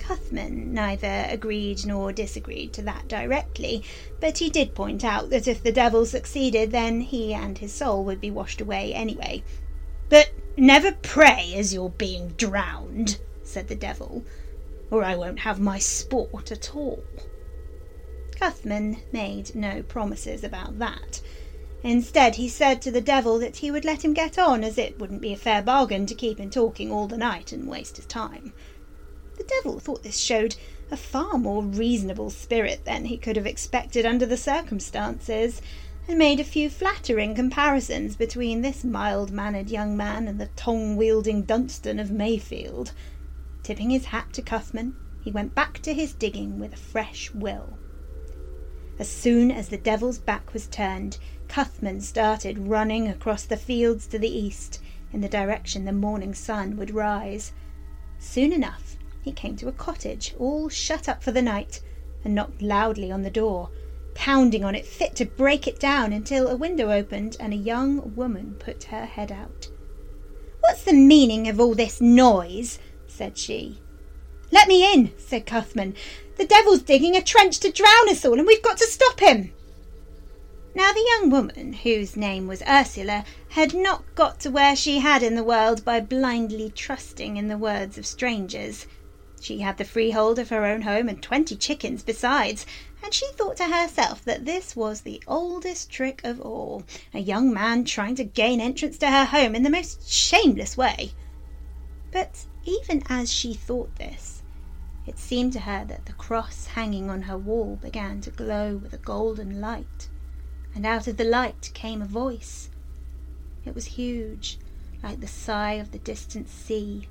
[0.09, 3.83] Cuthman neither agreed nor disagreed to that directly,
[4.21, 8.05] but he did point out that if the devil succeeded, then he and his soul
[8.05, 9.43] would be washed away anyway.
[10.09, 14.25] But never pray as you're being drowned, said the devil,
[14.91, 17.05] or I won't have my sport at all.
[18.35, 21.21] Cuthman made no promises about that.
[21.83, 24.99] Instead, he said to the devil that he would let him get on, as it
[24.99, 28.07] wouldn't be a fair bargain to keep him talking all the night and waste his
[28.07, 28.55] time.
[29.39, 30.57] The devil thought this showed
[30.91, 35.63] a far more reasonable spirit than he could have expected under the circumstances,
[36.09, 40.97] and made a few flattering comparisons between this mild mannered young man and the tongue
[40.97, 42.91] wielding Dunstan of Mayfield.
[43.63, 47.79] Tipping his hat to Cuthman, he went back to his digging with a fresh will.
[48.99, 54.19] As soon as the devil's back was turned, Cuthman started running across the fields to
[54.19, 54.81] the east,
[55.13, 57.53] in the direction the morning sun would rise.
[58.19, 58.98] Soon enough
[59.29, 61.83] he came to a cottage all shut up for the night,
[62.25, 63.69] and knocked loudly on the door,
[64.15, 68.15] pounding on it fit to break it down until a window opened and a young
[68.17, 69.69] woman put her head out.
[70.61, 72.79] What's the meaning of all this noise?
[73.07, 73.83] said she.
[74.51, 75.95] Let me in, said Cuthman.
[76.39, 79.53] The devil's digging a trench to drown us all, and we've got to stop him.
[80.75, 85.23] Now, the young woman, whose name was Ursula, had not got to where she had
[85.23, 88.87] in the world by blindly trusting in the words of strangers.
[89.41, 92.67] She had the freehold of her own home and twenty chickens besides,
[93.05, 96.83] and she thought to herself that this was the oldest trick of all
[97.15, 101.13] a young man trying to gain entrance to her home in the most shameless way.
[102.11, 104.43] But even as she thought this,
[105.07, 108.93] it seemed to her that the cross hanging on her wall began to glow with
[108.93, 110.09] a golden light,
[110.75, 112.71] and out of the light came a voice.
[113.65, 114.59] It was huge,
[115.03, 117.07] like the sigh of the distant sea,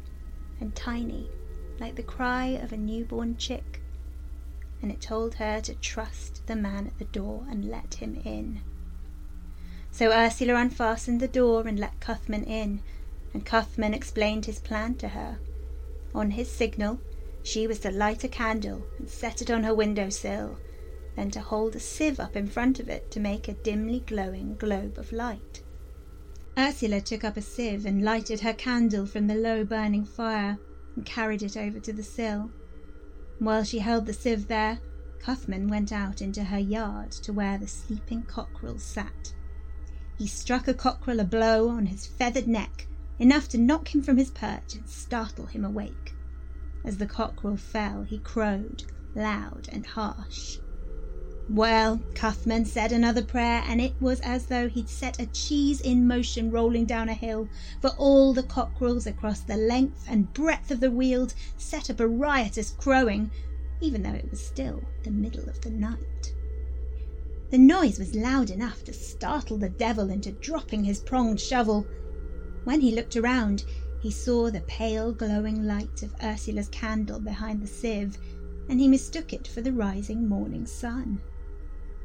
[0.60, 1.30] and tiny
[1.80, 3.82] like the cry of a newborn chick,
[4.82, 8.62] and it told her to trust the man at the door and let him in.
[9.92, 12.82] So Ursula unfastened the door and let Cuthman in,
[13.34, 15.40] and Cuthman explained his plan to her.
[16.14, 17.00] On his signal,
[17.44, 20.58] she was to light a candle and set it on her window sill,
[21.16, 24.56] then to hold a sieve up in front of it to make a dimly glowing
[24.56, 25.62] globe of light.
[26.58, 30.58] Ursula took up a sieve and lighted her candle from the low burning fire
[30.98, 32.50] and carried it over to the sill.
[33.38, 34.80] While she held the sieve there,
[35.20, 39.34] Cuthman went out into her yard to where the sleeping cockerel sat.
[40.18, 42.88] He struck a cockerel a blow on his feathered neck,
[43.20, 46.16] enough to knock him from his perch and startle him awake.
[46.84, 48.84] As the cockerel fell, he crowed,
[49.14, 50.58] loud and harsh.
[51.50, 56.06] Well, Cuthman said another prayer, and it was as though he'd set a cheese in
[56.06, 57.48] motion rolling down a hill,
[57.82, 62.08] for all the cockerels across the length and breadth of the weald set up a
[62.08, 63.32] riotous crowing,
[63.82, 66.34] even though it was still the middle of the night.
[67.50, 71.88] The noise was loud enough to startle the devil into dropping his pronged shovel.
[72.66, 73.64] When he looked around,
[74.02, 78.18] he saw the pale glowing light of Ursula's candle behind the sieve,
[78.70, 81.22] and he mistook it for the rising morning sun.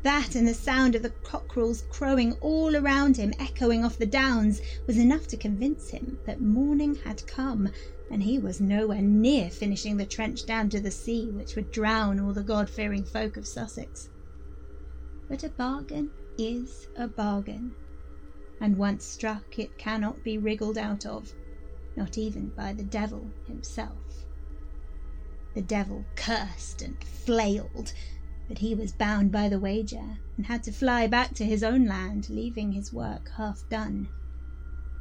[0.02, 4.60] That and the sound of the cockerels crowing all around him, echoing off the downs,
[4.86, 7.68] was enough to convince him that morning had come,
[8.10, 12.18] and he was nowhere near finishing the trench down to the sea which would drown
[12.18, 14.08] all the God fearing folk of Sussex.
[15.28, 17.76] But a bargain is a bargain,
[18.60, 21.32] and once struck it cannot be wriggled out of,
[21.96, 24.26] not even by the devil himself.
[25.54, 27.92] The devil cursed and flailed,
[28.52, 31.86] but he was bound by the wager, and had to fly back to his own
[31.86, 34.06] land, leaving his work half done.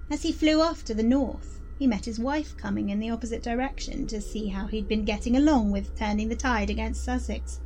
[0.10, 3.44] As he flew off to the north, he met his wife coming in the opposite
[3.44, 7.60] direction to see how he'd been getting along with turning the tide against Sussex.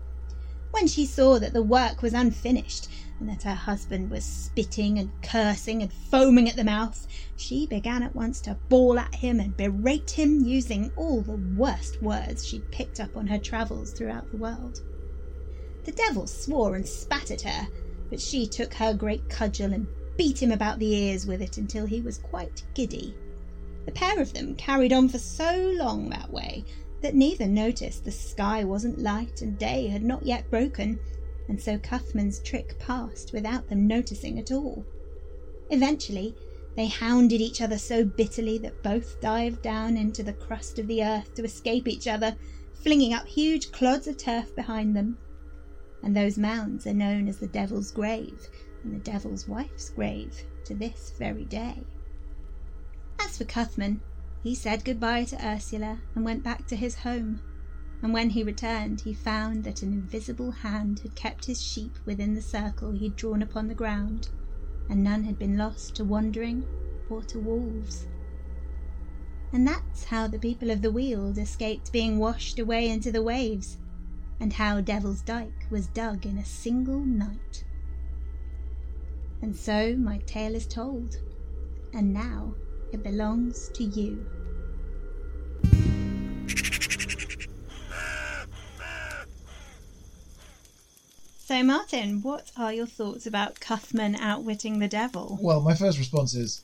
[0.71, 2.87] When she saw that the work was unfinished,
[3.19, 7.05] and that her husband was spitting and cursing and foaming at the mouth,
[7.35, 12.01] she began at once to bawl at him and berate him using all the worst
[12.01, 14.81] words she'd picked up on her travels throughout the world.
[15.85, 17.67] The devil swore and spat at her,
[18.09, 19.85] but she took her great cudgel and
[20.17, 23.13] beat him about the ears with it until he was quite giddy.
[23.85, 26.65] The pair of them carried on for so long that way
[27.01, 30.97] that neither noticed the sky wasn't light and day had not yet broken,
[31.47, 34.83] and so Cuthman's trick passed without them noticing at all.
[35.69, 36.35] Eventually,
[36.75, 41.03] they hounded each other so bitterly that both dived down into the crust of the
[41.03, 42.35] earth to escape each other,
[42.73, 45.19] flinging up huge clods of turf behind them
[46.05, 48.47] and those mounds are known as the Devil's Grave
[48.83, 51.83] and the Devil's Wife's Grave to this very day.
[53.19, 53.99] As for Cuthman,
[54.43, 57.41] he said goodbye to Ursula and went back to his home,
[58.03, 62.35] and when he returned he found that an invisible hand had kept his sheep within
[62.35, 64.29] the circle he had drawn upon the ground,
[64.87, 66.63] and none had been lost to wandering
[67.09, 68.05] or to wolves.
[69.51, 73.77] And that's how the people of the Weald escaped being washed away into the waves
[74.39, 77.63] and how Devil's Dyke was dug in a single night.
[79.41, 81.17] And so my tale is told,
[81.93, 82.55] and now
[82.91, 84.25] it belongs to you.
[91.37, 95.37] So, Martin, what are your thoughts about Cuthman outwitting the devil?
[95.39, 96.63] Well, my first response is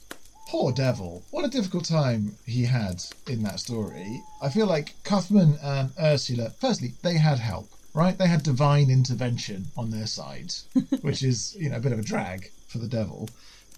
[0.51, 1.23] poor devil.
[1.31, 4.21] What a difficult time he had in that story.
[4.41, 8.17] I feel like Cuthman and Ursula, firstly, they had help, right?
[8.17, 10.53] They had divine intervention on their side,
[11.01, 13.29] which is, you know, a bit of a drag for the devil.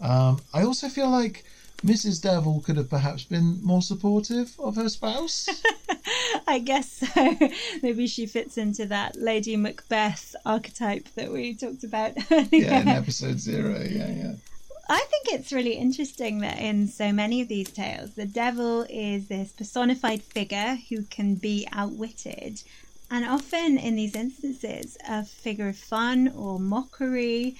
[0.01, 1.43] Um, I also feel like
[1.86, 2.19] Mrs.
[2.19, 5.47] Devil could have perhaps been more supportive of her spouse.
[6.47, 7.38] I guess so.
[7.84, 12.47] Maybe she fits into that Lady Macbeth archetype that we talked about earlier.
[12.51, 13.80] yeah, in episode zero.
[13.80, 14.34] Yeah, yeah.
[14.94, 19.28] I think it's really interesting that in so many of these tales, the devil is
[19.28, 22.62] this personified figure who can be outwitted.
[23.10, 27.56] And often in these instances, a figure of fun or mockery.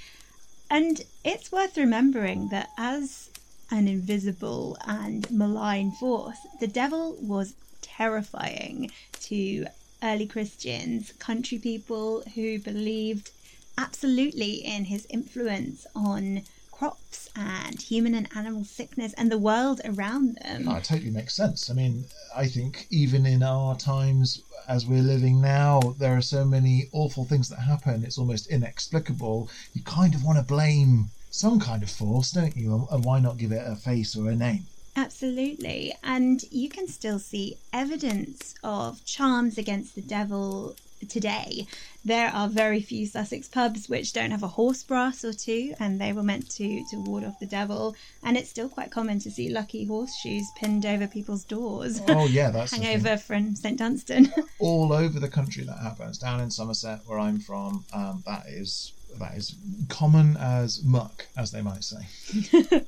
[0.70, 3.32] And it's worth remembering that as
[3.72, 9.66] an invisible and malign force, the devil was terrifying to
[10.04, 13.32] early Christians, country people who believed
[13.76, 16.44] absolutely in his influence on
[16.84, 20.66] crops and human and animal sickness and the world around them.
[20.66, 21.70] No, it totally makes sense.
[21.70, 22.04] I mean,
[22.36, 27.24] I think even in our times as we're living now, there are so many awful
[27.24, 29.50] things that happen, it's almost inexplicable.
[29.74, 32.86] You kind of want to blame some kind of force, don't you?
[32.92, 34.66] And why not give it a face or a name?
[34.98, 35.94] Absolutely.
[36.04, 40.76] And you can still see evidence of charms against the devil
[41.10, 41.68] today.
[42.06, 46.01] There are very few Sussex pubs which don't have a horse brass or two, and
[46.01, 47.95] they were meant to, to ward off the devil.
[48.22, 52.01] And it's still quite common to see lucky horseshoes pinned over people's doors.
[52.08, 54.34] Oh, yeah, that's Hangover from St Dunstan.
[54.60, 56.18] all over the country that happens.
[56.18, 59.56] Down in Somerset, where I'm from, um, that is that is
[59.89, 62.82] common as muck, as they might say.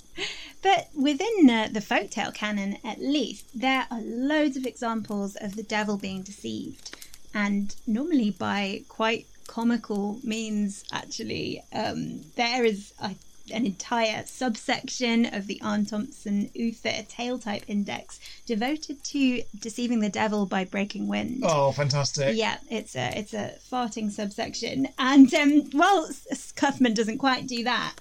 [0.65, 5.61] But within uh, the folktale canon, at least, there are loads of examples of the
[5.61, 6.97] devil being deceived.
[7.35, 11.61] And normally by quite comical means, actually.
[11.73, 13.11] Um, there is a,
[13.53, 20.09] an entire subsection of the Aarne Thompson Uther tale type index devoted to deceiving the
[20.09, 21.43] devil by breaking wind.
[21.45, 22.35] Oh, fantastic.
[22.35, 27.63] Yeah, it's a it's a farting subsection, and um, while S- Cuthman doesn't quite do
[27.65, 27.95] that,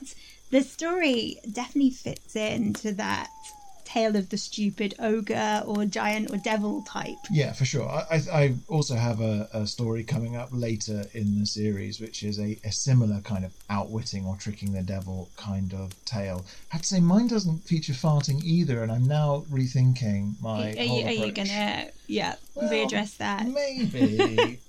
[0.50, 3.28] the story definitely fits into that
[3.94, 7.16] tale of the stupid ogre or giant or devil type.
[7.30, 7.88] Yeah, for sure.
[7.88, 12.24] I, I, I also have a, a story coming up later in the series, which
[12.24, 16.44] is a, a similar kind of outwitting or tricking the devil kind of tale.
[16.72, 20.72] I have to say, mine doesn't feature farting either, and I'm now rethinking my.
[20.72, 23.46] are you, are you gonna yeah Well, readdress that?
[23.46, 24.60] Maybe.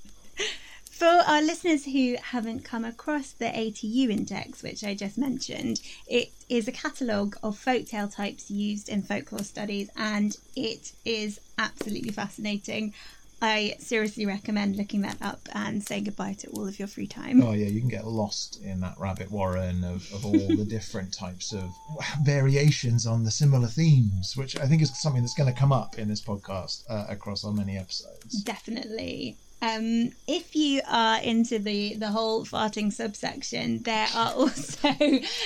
[0.96, 6.32] For our listeners who haven't come across the ATU index, which I just mentioned, it
[6.48, 12.94] is a catalogue of folktale types used in folklore studies and it is absolutely fascinating.
[13.42, 17.44] I seriously recommend looking that up and saying goodbye to all of your free time.
[17.44, 21.14] Oh yeah, you can get lost in that rabbit warren of, of all the different
[21.14, 21.76] types of
[22.24, 26.00] variations on the similar themes, which I think is something that's going to come up
[26.00, 28.42] in this podcast uh, across our many episodes.
[28.44, 29.36] Definitely.
[29.62, 34.94] Um, if you are into the the whole farting subsection, there are also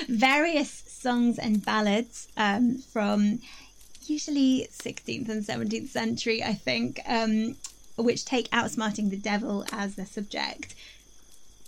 [0.08, 3.40] various songs and ballads um, from
[4.08, 7.56] usually 16th and 17th century, I think, um,
[7.96, 10.74] which take outsmarting the devil as their subject.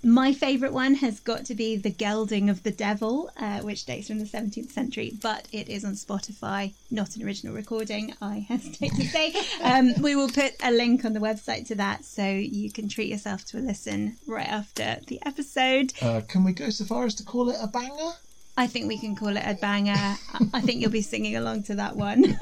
[0.04, 4.08] My favourite one has got to be The Gelding of the Devil, uh, which dates
[4.08, 8.94] from the 17th century, but it is on Spotify, not an original recording, I hesitate
[8.96, 9.34] to say.
[9.64, 13.10] Um, we will put a link on the website to that so you can treat
[13.10, 15.94] yourself to a listen right after the episode.
[16.02, 18.14] Uh, can we go so far as to call it a banger?
[18.58, 19.94] I think we can call it a banger.
[19.94, 20.18] I-
[20.54, 22.24] I think you'll be singing along to that one.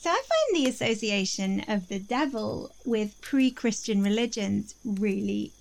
[0.00, 5.52] so I find the association of the devil with pre Christian religions really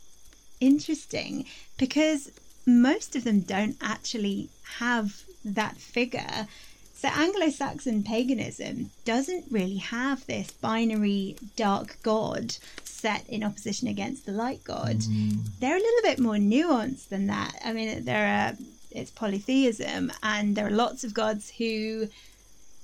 [0.60, 1.46] interesting
[1.78, 2.32] because
[2.66, 6.48] most of them don't actually have that figure.
[6.94, 14.26] So Anglo Saxon paganism doesn't really have this binary dark god set in opposition against
[14.26, 14.98] the light god.
[14.98, 15.38] Mm.
[15.60, 17.54] They're a little bit more nuanced than that.
[17.64, 18.58] I mean, there are
[18.92, 22.10] it's polytheism, and there are lots of gods who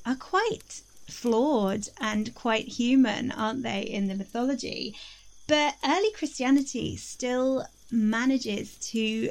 [0.06, 4.96] are quite flawed and quite human, aren't they, in the mythology?
[5.48, 9.30] But early Christianity still manages to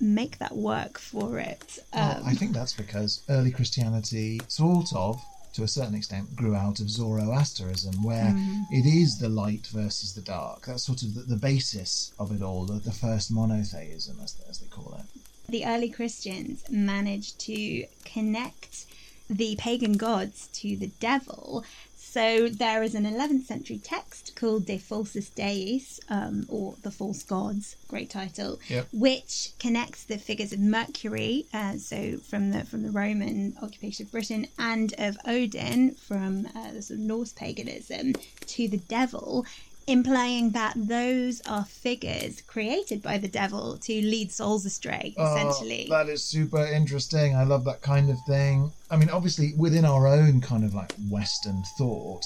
[0.00, 1.78] make that work for it.
[1.94, 5.22] Well, Um, I think that's because early Christianity, sort of,
[5.54, 8.66] to a certain extent, grew out of Zoroasterism, where Mm.
[8.70, 10.66] it is the light versus the dark.
[10.66, 14.58] That's sort of the, the basis of it all, the, the first monotheism, as, as
[14.58, 15.04] they call it.
[15.48, 18.86] the early Christians managed to connect
[19.28, 21.64] the pagan gods to the devil.
[22.12, 27.22] So there is an 11th century text called De Falsis Deis, um, or The False
[27.22, 28.88] Gods, great title, Yep.
[28.92, 34.12] which connects the figures of Mercury, uh, so from the from the Roman occupation of
[34.12, 38.12] Britain, and of Odin from uh, the sort of Norse paganism
[38.46, 39.46] to the devil,
[39.86, 45.88] implying that those are figures created by the devil to lead souls astray, oh, essentially.
[45.90, 47.34] Oh, that is super interesting.
[47.36, 48.72] I love that kind of thing.
[48.90, 52.24] I mean, obviously, within our own kind of like Western thought,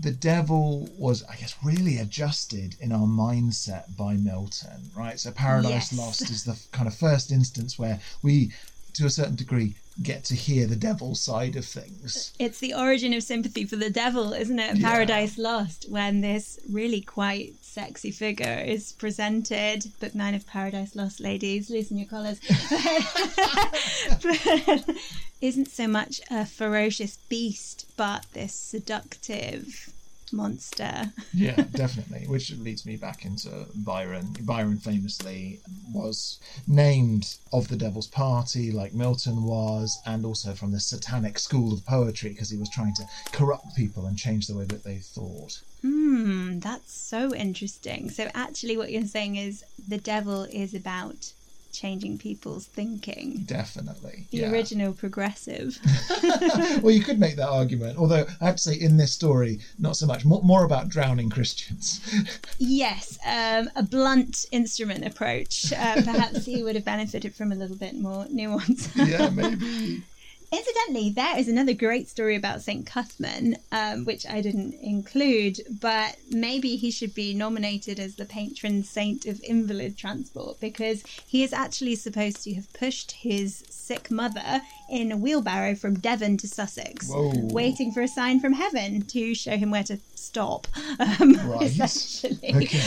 [0.00, 5.18] the devil was, I guess, really adjusted in our mindset by Milton, right?
[5.18, 5.98] So, Paradise Yes.
[5.98, 8.52] Lost is the kind of first instance where we,
[8.94, 12.32] to a certain degree, get to hear the devil's side of things.
[12.38, 14.76] It's the origin of sympathy for the devil, isn't it?
[14.76, 14.90] Yeah.
[14.90, 19.84] Paradise Lost, when this really quite sexy figure is presented.
[20.00, 22.40] Book nine of Paradise Lost, ladies, loosen your collars.
[25.40, 29.92] isn't so much a ferocious beast, but this seductive
[30.32, 31.12] monster.
[31.32, 32.26] Yeah, definitely.
[32.26, 34.36] Which leads me back into Byron.
[34.40, 35.60] Byron famously
[35.92, 41.72] was named of the Devil's Party, like Milton was, and also from the Satanic School
[41.72, 44.98] of Poetry because he was trying to corrupt people and change the way that they
[44.98, 45.60] thought.
[45.82, 48.10] Hmm, that's so interesting.
[48.10, 51.32] So, actually, what you're saying is the devil is about
[51.72, 53.44] changing people's thinking.
[53.46, 54.26] Definitely.
[54.30, 54.50] The yeah.
[54.50, 55.78] original progressive.
[56.82, 59.96] well, you could make that argument, although I have to say, in this story, not
[59.96, 60.24] so much.
[60.24, 62.00] More, more about drowning Christians.
[62.60, 65.72] Yes, um, a blunt instrument approach.
[65.72, 68.90] Uh, perhaps he would have benefited from a little bit more nuance.
[68.96, 70.02] yeah, maybe.
[70.50, 72.86] Incidentally, there is another great story about St.
[72.86, 78.82] Cuthman, um, which I didn't include, but maybe he should be nominated as the patron
[78.82, 84.62] saint of invalid transport because he is actually supposed to have pushed his sick mother
[84.88, 87.30] in a wheelbarrow from Devon to Sussex, Whoa.
[87.52, 90.66] waiting for a sign from heaven to show him where to stop,
[90.98, 91.62] um, Right.
[91.64, 92.38] essentially.
[92.54, 92.78] Okay.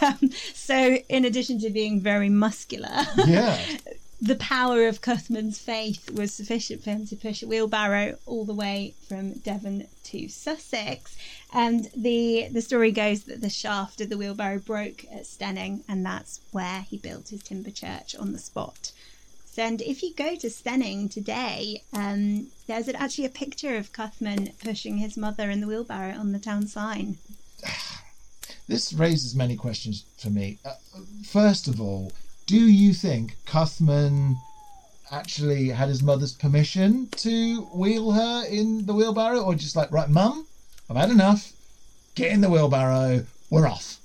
[0.04, 3.58] Um, so, in addition to being very muscular, Yeah.
[4.24, 8.54] the power of Cuthman's faith was sufficient for him to push a wheelbarrow all the
[8.54, 11.14] way from Devon to Sussex.
[11.52, 16.06] And the the story goes that the shaft of the wheelbarrow broke at Steyning, and
[16.06, 18.92] that's where he built his timber church on the spot.
[19.58, 24.98] And if you go to Steyning today, um, there's actually a picture of Cuthman pushing
[24.98, 27.18] his mother in the wheelbarrow on the town sign.
[28.66, 30.58] This raises many questions for me.
[30.64, 30.72] Uh,
[31.26, 32.12] first of all,
[32.46, 34.36] do you think Cuthman
[35.10, 40.08] actually had his mother's permission to wheel her in the wheelbarrow, or just like, right,
[40.08, 40.46] mum,
[40.90, 41.52] I've had enough.
[42.14, 43.24] Get in the wheelbarrow.
[43.50, 43.98] We're off.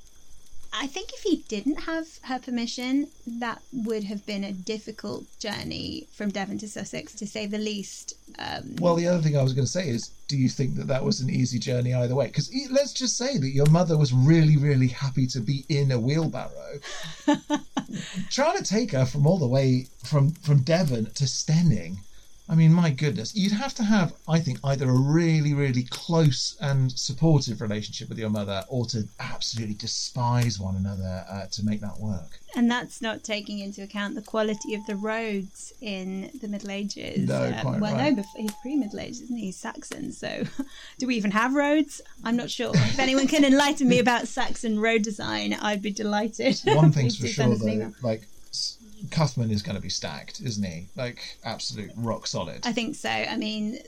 [0.72, 6.08] I think if he didn't have her permission, that would have been a difficult journey
[6.14, 8.14] from Devon to Sussex, to say the least.
[8.38, 10.88] Um, Well, the other thing I was going to say is, do you think that
[10.88, 12.28] that was an easy journey either way?
[12.28, 16.00] Because let's just say that your mother was really, really happy to be in a
[16.00, 16.80] wheelbarrow.
[18.30, 21.98] Trying to take her from all the way from from Devon to Steyning.
[22.50, 26.58] I mean, my goodness, you'd have to have, I think, either a really, really close
[26.60, 31.80] and supportive relationship with your mother, or to absolutely despise one another uh, to make
[31.82, 32.39] that work.
[32.56, 37.28] and that's not taking into account the quality of the roads in the Middle Ages.
[37.28, 38.10] No, quite well, right.
[38.10, 39.45] no, before, he's pre-Middle Ages, isn't he?
[39.45, 40.43] He's Saxon, so
[40.97, 42.02] do we even have roads?
[42.24, 42.72] I'm not sure.
[42.74, 46.60] If anyone can enlighten me about Saxon road design, I'd be delighted.
[46.66, 48.28] One thing's for sure, send us an though, like
[49.12, 50.88] Cuthman is going to be stacked, isn't he?
[50.95, 52.66] Like absolute rock solid.
[52.66, 53.10] I think so.
[53.10, 53.80] I mean,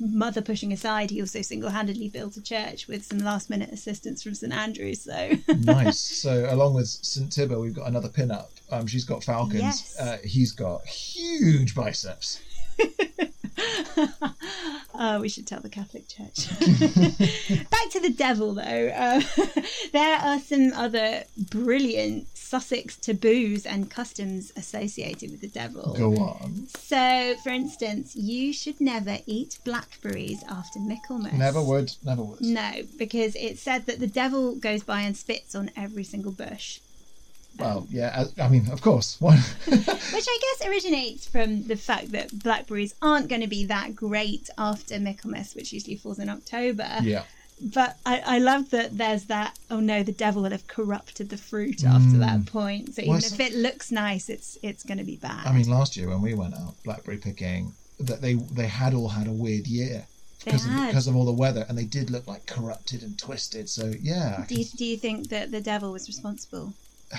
[0.00, 4.52] mother pushing aside, he also single-handedly built a church with some last-minute assistance from St
[4.52, 5.02] Andrews.
[5.02, 5.98] So nice.
[6.00, 8.50] So along with St Tibba, we've got another pin-up.
[8.70, 9.62] Um, she's got falcons.
[9.62, 9.98] Yes.
[9.98, 12.40] Uh, he's got huge biceps.
[14.94, 16.48] Oh, we should tell the Catholic Church.
[17.70, 18.62] Back to the devil, though.
[18.62, 19.20] Uh,
[19.92, 25.94] there are some other brilliant Sussex taboos and customs associated with the devil.
[25.96, 26.66] Go on.
[26.68, 31.32] So, for instance, you should never eat blackberries after Michaelmas.
[31.32, 31.92] Never would.
[32.04, 32.40] Never would.
[32.40, 36.80] No, because it's said that the devil goes by and spits on every single bush.
[37.58, 38.24] Well, yeah.
[38.40, 39.20] I mean, of course.
[39.20, 39.38] Which
[39.68, 44.98] I guess originates from the fact that blackberries aren't going to be that great after
[44.98, 46.98] Michaelmas, which usually falls in October.
[47.02, 47.24] yeah.
[47.60, 51.36] But I, I love that there's that, oh no, the devil will have corrupted the
[51.36, 52.46] fruit after that mm.
[52.46, 52.94] point.
[52.94, 55.46] So even Well, if it looks nice, it's it's going to be bad.
[55.46, 59.08] I mean, last year when we went out blackberry picking, that they they had all
[59.08, 60.04] had a weird year
[60.44, 60.86] They because of, had.
[60.88, 63.68] because of all the weather, and they did look like corrupted and twisted.
[63.68, 66.74] So yeah, I, do, you, do you think that the devil was responsible?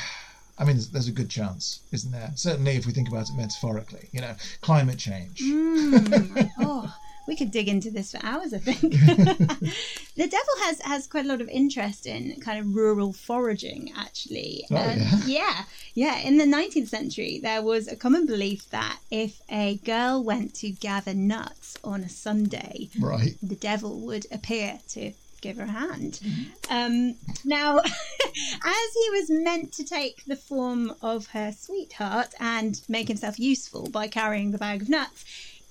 [0.58, 2.32] I mean, there's, there's a good chance, isn't there?
[2.36, 5.40] Certainly, if we think about it metaphorically, you know, climate change.
[5.42, 6.50] Mm.
[6.60, 6.96] oh,
[7.28, 8.82] we could dig into this for hours, I think.
[10.16, 14.66] the devil has has quite a lot of interest in kind of rural foraging, actually.
[14.72, 15.20] Oh, Um, yeah?
[15.26, 16.18] yeah, yeah.
[16.20, 20.70] In the 19th century, there was a common belief that if a girl went to
[20.70, 23.36] gather nuts on a Sunday, Right.
[23.42, 25.12] the devil would appear to
[25.46, 26.20] give her a hand.
[26.70, 33.08] Um, now, as he was meant to take the form of her sweetheart and make
[33.08, 35.24] himself useful by carrying the bag of nuts,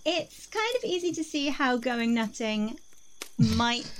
[0.04, 2.78] it's kind of easy to see how going nutting
[3.38, 3.90] might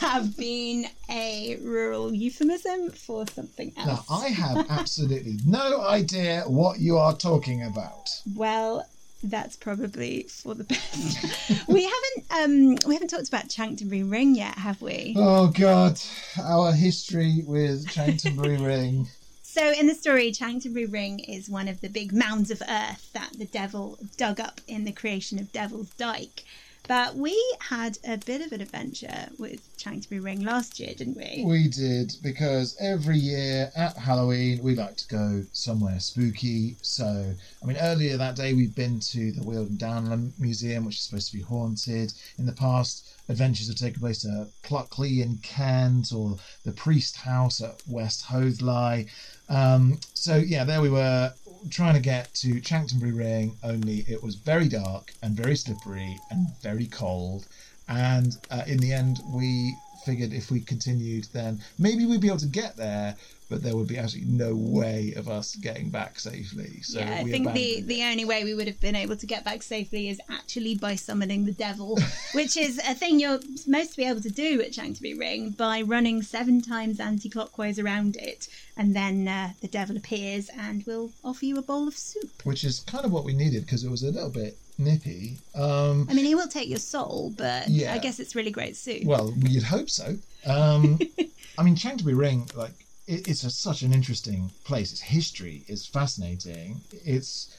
[0.00, 3.86] have been a rural euphemism for something else.
[3.86, 4.24] Now, else.
[4.24, 8.10] I have absolutely no idea what you are talking about.
[8.34, 8.86] Well,
[9.22, 11.68] that's probably for the best.
[11.68, 15.14] we haven't um we haven't talked about Chanctonbury Ring yet, have we?
[15.16, 16.00] Oh God,
[16.42, 19.08] our history with Chanctonbury Ring.
[19.52, 23.34] So, in the story, Chanctonbury Ring is one of the big mounds of earth that
[23.36, 26.42] the devil dug up in the creation of Devil's Dyke.
[26.88, 31.44] But we had a bit of an adventure with Chanctonbury Ring last year, didn't we?
[31.46, 36.76] We did because every year at Halloween we like to go somewhere spooky.
[36.82, 40.96] So, I mean, earlier that day we've been to the Weald and Downland Museum, which
[40.96, 42.12] is supposed to be haunted.
[42.38, 47.62] In the past, adventures have taken place at Pluckley in Kent or the Priest House
[47.62, 49.06] at West Hoathly.
[49.48, 51.32] Um, so yeah, there we were
[51.70, 53.56] trying to get to Chanctonbury Ring.
[53.62, 57.46] Only it was very dark and very slippery and very cold.
[57.88, 62.38] And uh, in the end, we figured if we continued, then maybe we'd be able
[62.38, 63.16] to get there.
[63.52, 66.80] But there would be absolutely no way of us getting back safely.
[66.80, 69.44] So yeah, I think the, the only way we would have been able to get
[69.44, 71.98] back safely is actually by summoning the devil,
[72.32, 75.82] which is a thing you're supposed to be able to do at Chanctonbury Ring by
[75.82, 81.44] running seven times anti-clockwise around it, and then uh, the devil appears and will offer
[81.44, 82.30] you a bowl of soup.
[82.44, 85.36] which is kind of what we needed because it was a little bit nippy.
[85.54, 87.92] Um, I mean, he will take your soul, but Yeah.
[87.92, 89.04] I guess it's really great soup.
[89.04, 90.16] Well, you'd hope so.
[90.46, 90.98] Um,
[91.58, 92.72] I mean, Chanctonbury Ring, like,
[93.06, 94.92] it, it's such an interesting place.
[94.92, 96.80] Its history is fascinating.
[97.04, 97.54] It's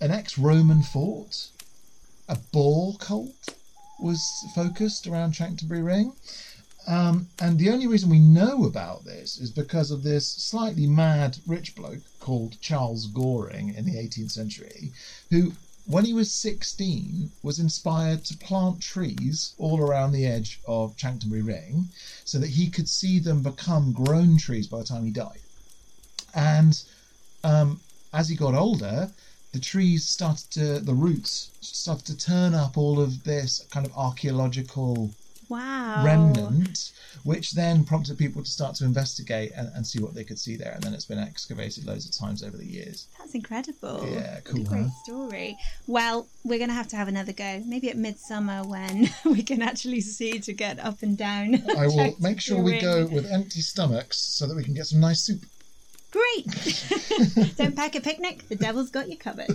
[0.00, 1.48] an ex-Roman fort.
[2.28, 3.54] A boar cult
[3.98, 4.22] was
[4.54, 6.12] focused around Chanctonbury Ring.
[6.86, 11.38] Um, and the only reason we know about this is because of this slightly mad
[11.46, 14.92] rich bloke called Charles Goring in the 18th century,
[15.30, 15.52] who,
[15.86, 21.42] when he was 16, was inspired to plant trees all around the edge of Chanctonbury
[21.42, 21.88] Ring
[22.24, 25.40] so that he could see them become grown trees by the time he died.
[26.34, 26.82] And
[27.44, 27.80] um,
[28.12, 29.10] as he got older,
[29.52, 33.96] the trees started to, the roots started to turn up all of this kind of
[33.96, 35.10] archaeological
[35.48, 36.04] wow.
[36.04, 36.92] remnant,
[37.24, 40.56] which then prompted people to start to investigate and, and see what they could see
[40.56, 40.72] there.
[40.72, 43.08] And then it's been excavated loads of times over the years.
[43.18, 44.06] That's incredible.
[44.08, 45.58] Yeah, cool, great story.
[45.86, 47.62] Well, we're going to have to have another go.
[47.66, 51.62] Maybe at midsummer when we can actually see to get up and down.
[51.76, 54.86] I will make sure we Chanctonbury go with empty stomachs so that we can get
[54.86, 55.44] some nice soup.
[56.10, 56.46] Great!
[57.56, 59.50] Don't pack a picnic, the devil's got you covered.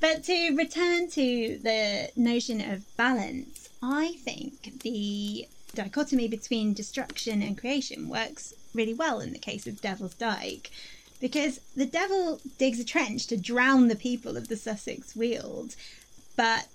[0.00, 7.58] but to return to the notion of balance, I think the dichotomy between destruction and
[7.58, 10.70] creation works really well in the case of Devil's Dyke.
[11.20, 15.76] Because the devil digs a trench to drown the people of the Sussex Weald,
[16.34, 16.68] but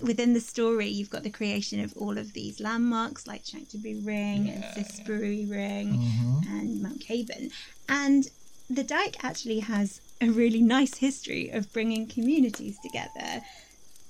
[0.00, 4.48] within the story, you've got the creation of all of these landmarks like Chanctonbury Ring
[4.48, 6.56] and Cissbury Ring mm-hmm.
[6.56, 7.50] and Mount Caburn.
[7.88, 8.28] And
[8.68, 13.42] the dyke actually has a really nice history of bringing communities together.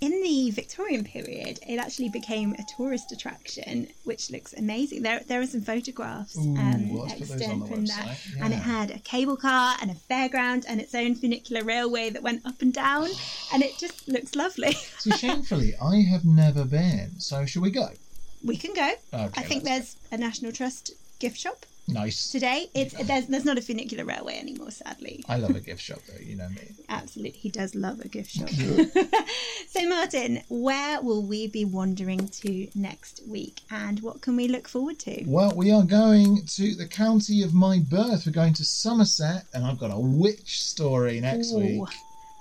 [0.02, 5.02] In the Victorian period, it actually became a tourist attraction, which looks amazing.
[5.02, 8.42] There, there are some photographs Ooh, um, let's put those on extant from that, website,
[8.42, 12.20] and it had a cable car and a fairground and its own funicular railway that
[12.20, 13.10] went up and down,
[13.54, 14.72] and it just looks lovely.
[14.72, 17.20] See, shamefully, I have never been.
[17.20, 17.90] So, shall we go?
[18.44, 18.90] we can go.
[19.14, 22.30] Okay, I think there's a National Trust gift shop Nice.
[22.30, 22.70] today.
[22.74, 25.24] It's there's there's not a funicular railway anymore, sadly.
[25.28, 26.22] I love a gift shop, though.
[26.22, 26.72] You know me.
[26.88, 28.48] Absolutely, he does love a gift shop.
[29.68, 34.68] so, Martin, where will we be wandering to next week, and what can we look
[34.68, 35.24] forward to?
[35.26, 38.26] Well, we are going to the county of my birth.
[38.26, 41.88] We're going to Somerset, and I've got a witch story next Ooh, week.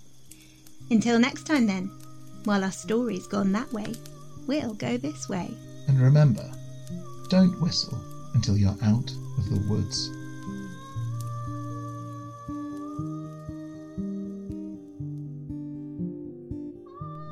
[0.90, 1.92] Until next time then,
[2.44, 3.94] while our story's gone that way,
[4.48, 5.54] we'll go this way.
[5.88, 6.52] And remember,
[7.30, 8.00] don't whistle
[8.34, 10.10] until you're out of the woods.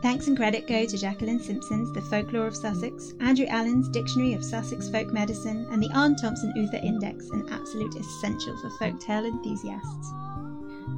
[0.04, 4.43] Thanks and credit go to Jacqueline Simpson's The Folklore of Sussex, Andrew Allen's Dictionary of
[4.43, 10.12] Sussex Folk Medicine, and the Aarne Thompson Uther Index, an absolute essential for folktale enthusiasts.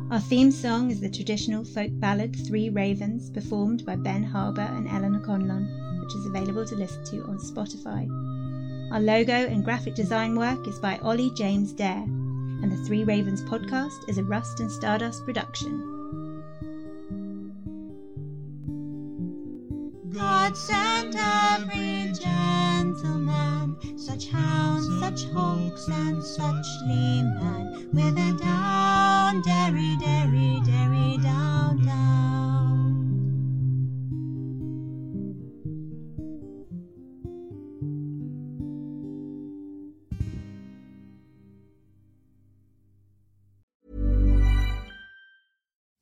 [0.09, 4.87] Our theme song is the traditional folk ballad Three Ravens, performed by Ben Harbour and
[4.87, 8.09] Eleanor Conlon, which is available to listen to on Spotify.
[8.91, 13.43] Our logo and graphic design work is by Ollie James Dare, and the Three Ravens
[13.43, 15.94] podcast is a Rust and Stardust production.
[20.15, 29.97] God sent every gentleman, such hounds, such hawks, and such leman, with a down, derry,
[29.97, 32.24] derry, derry, down, down.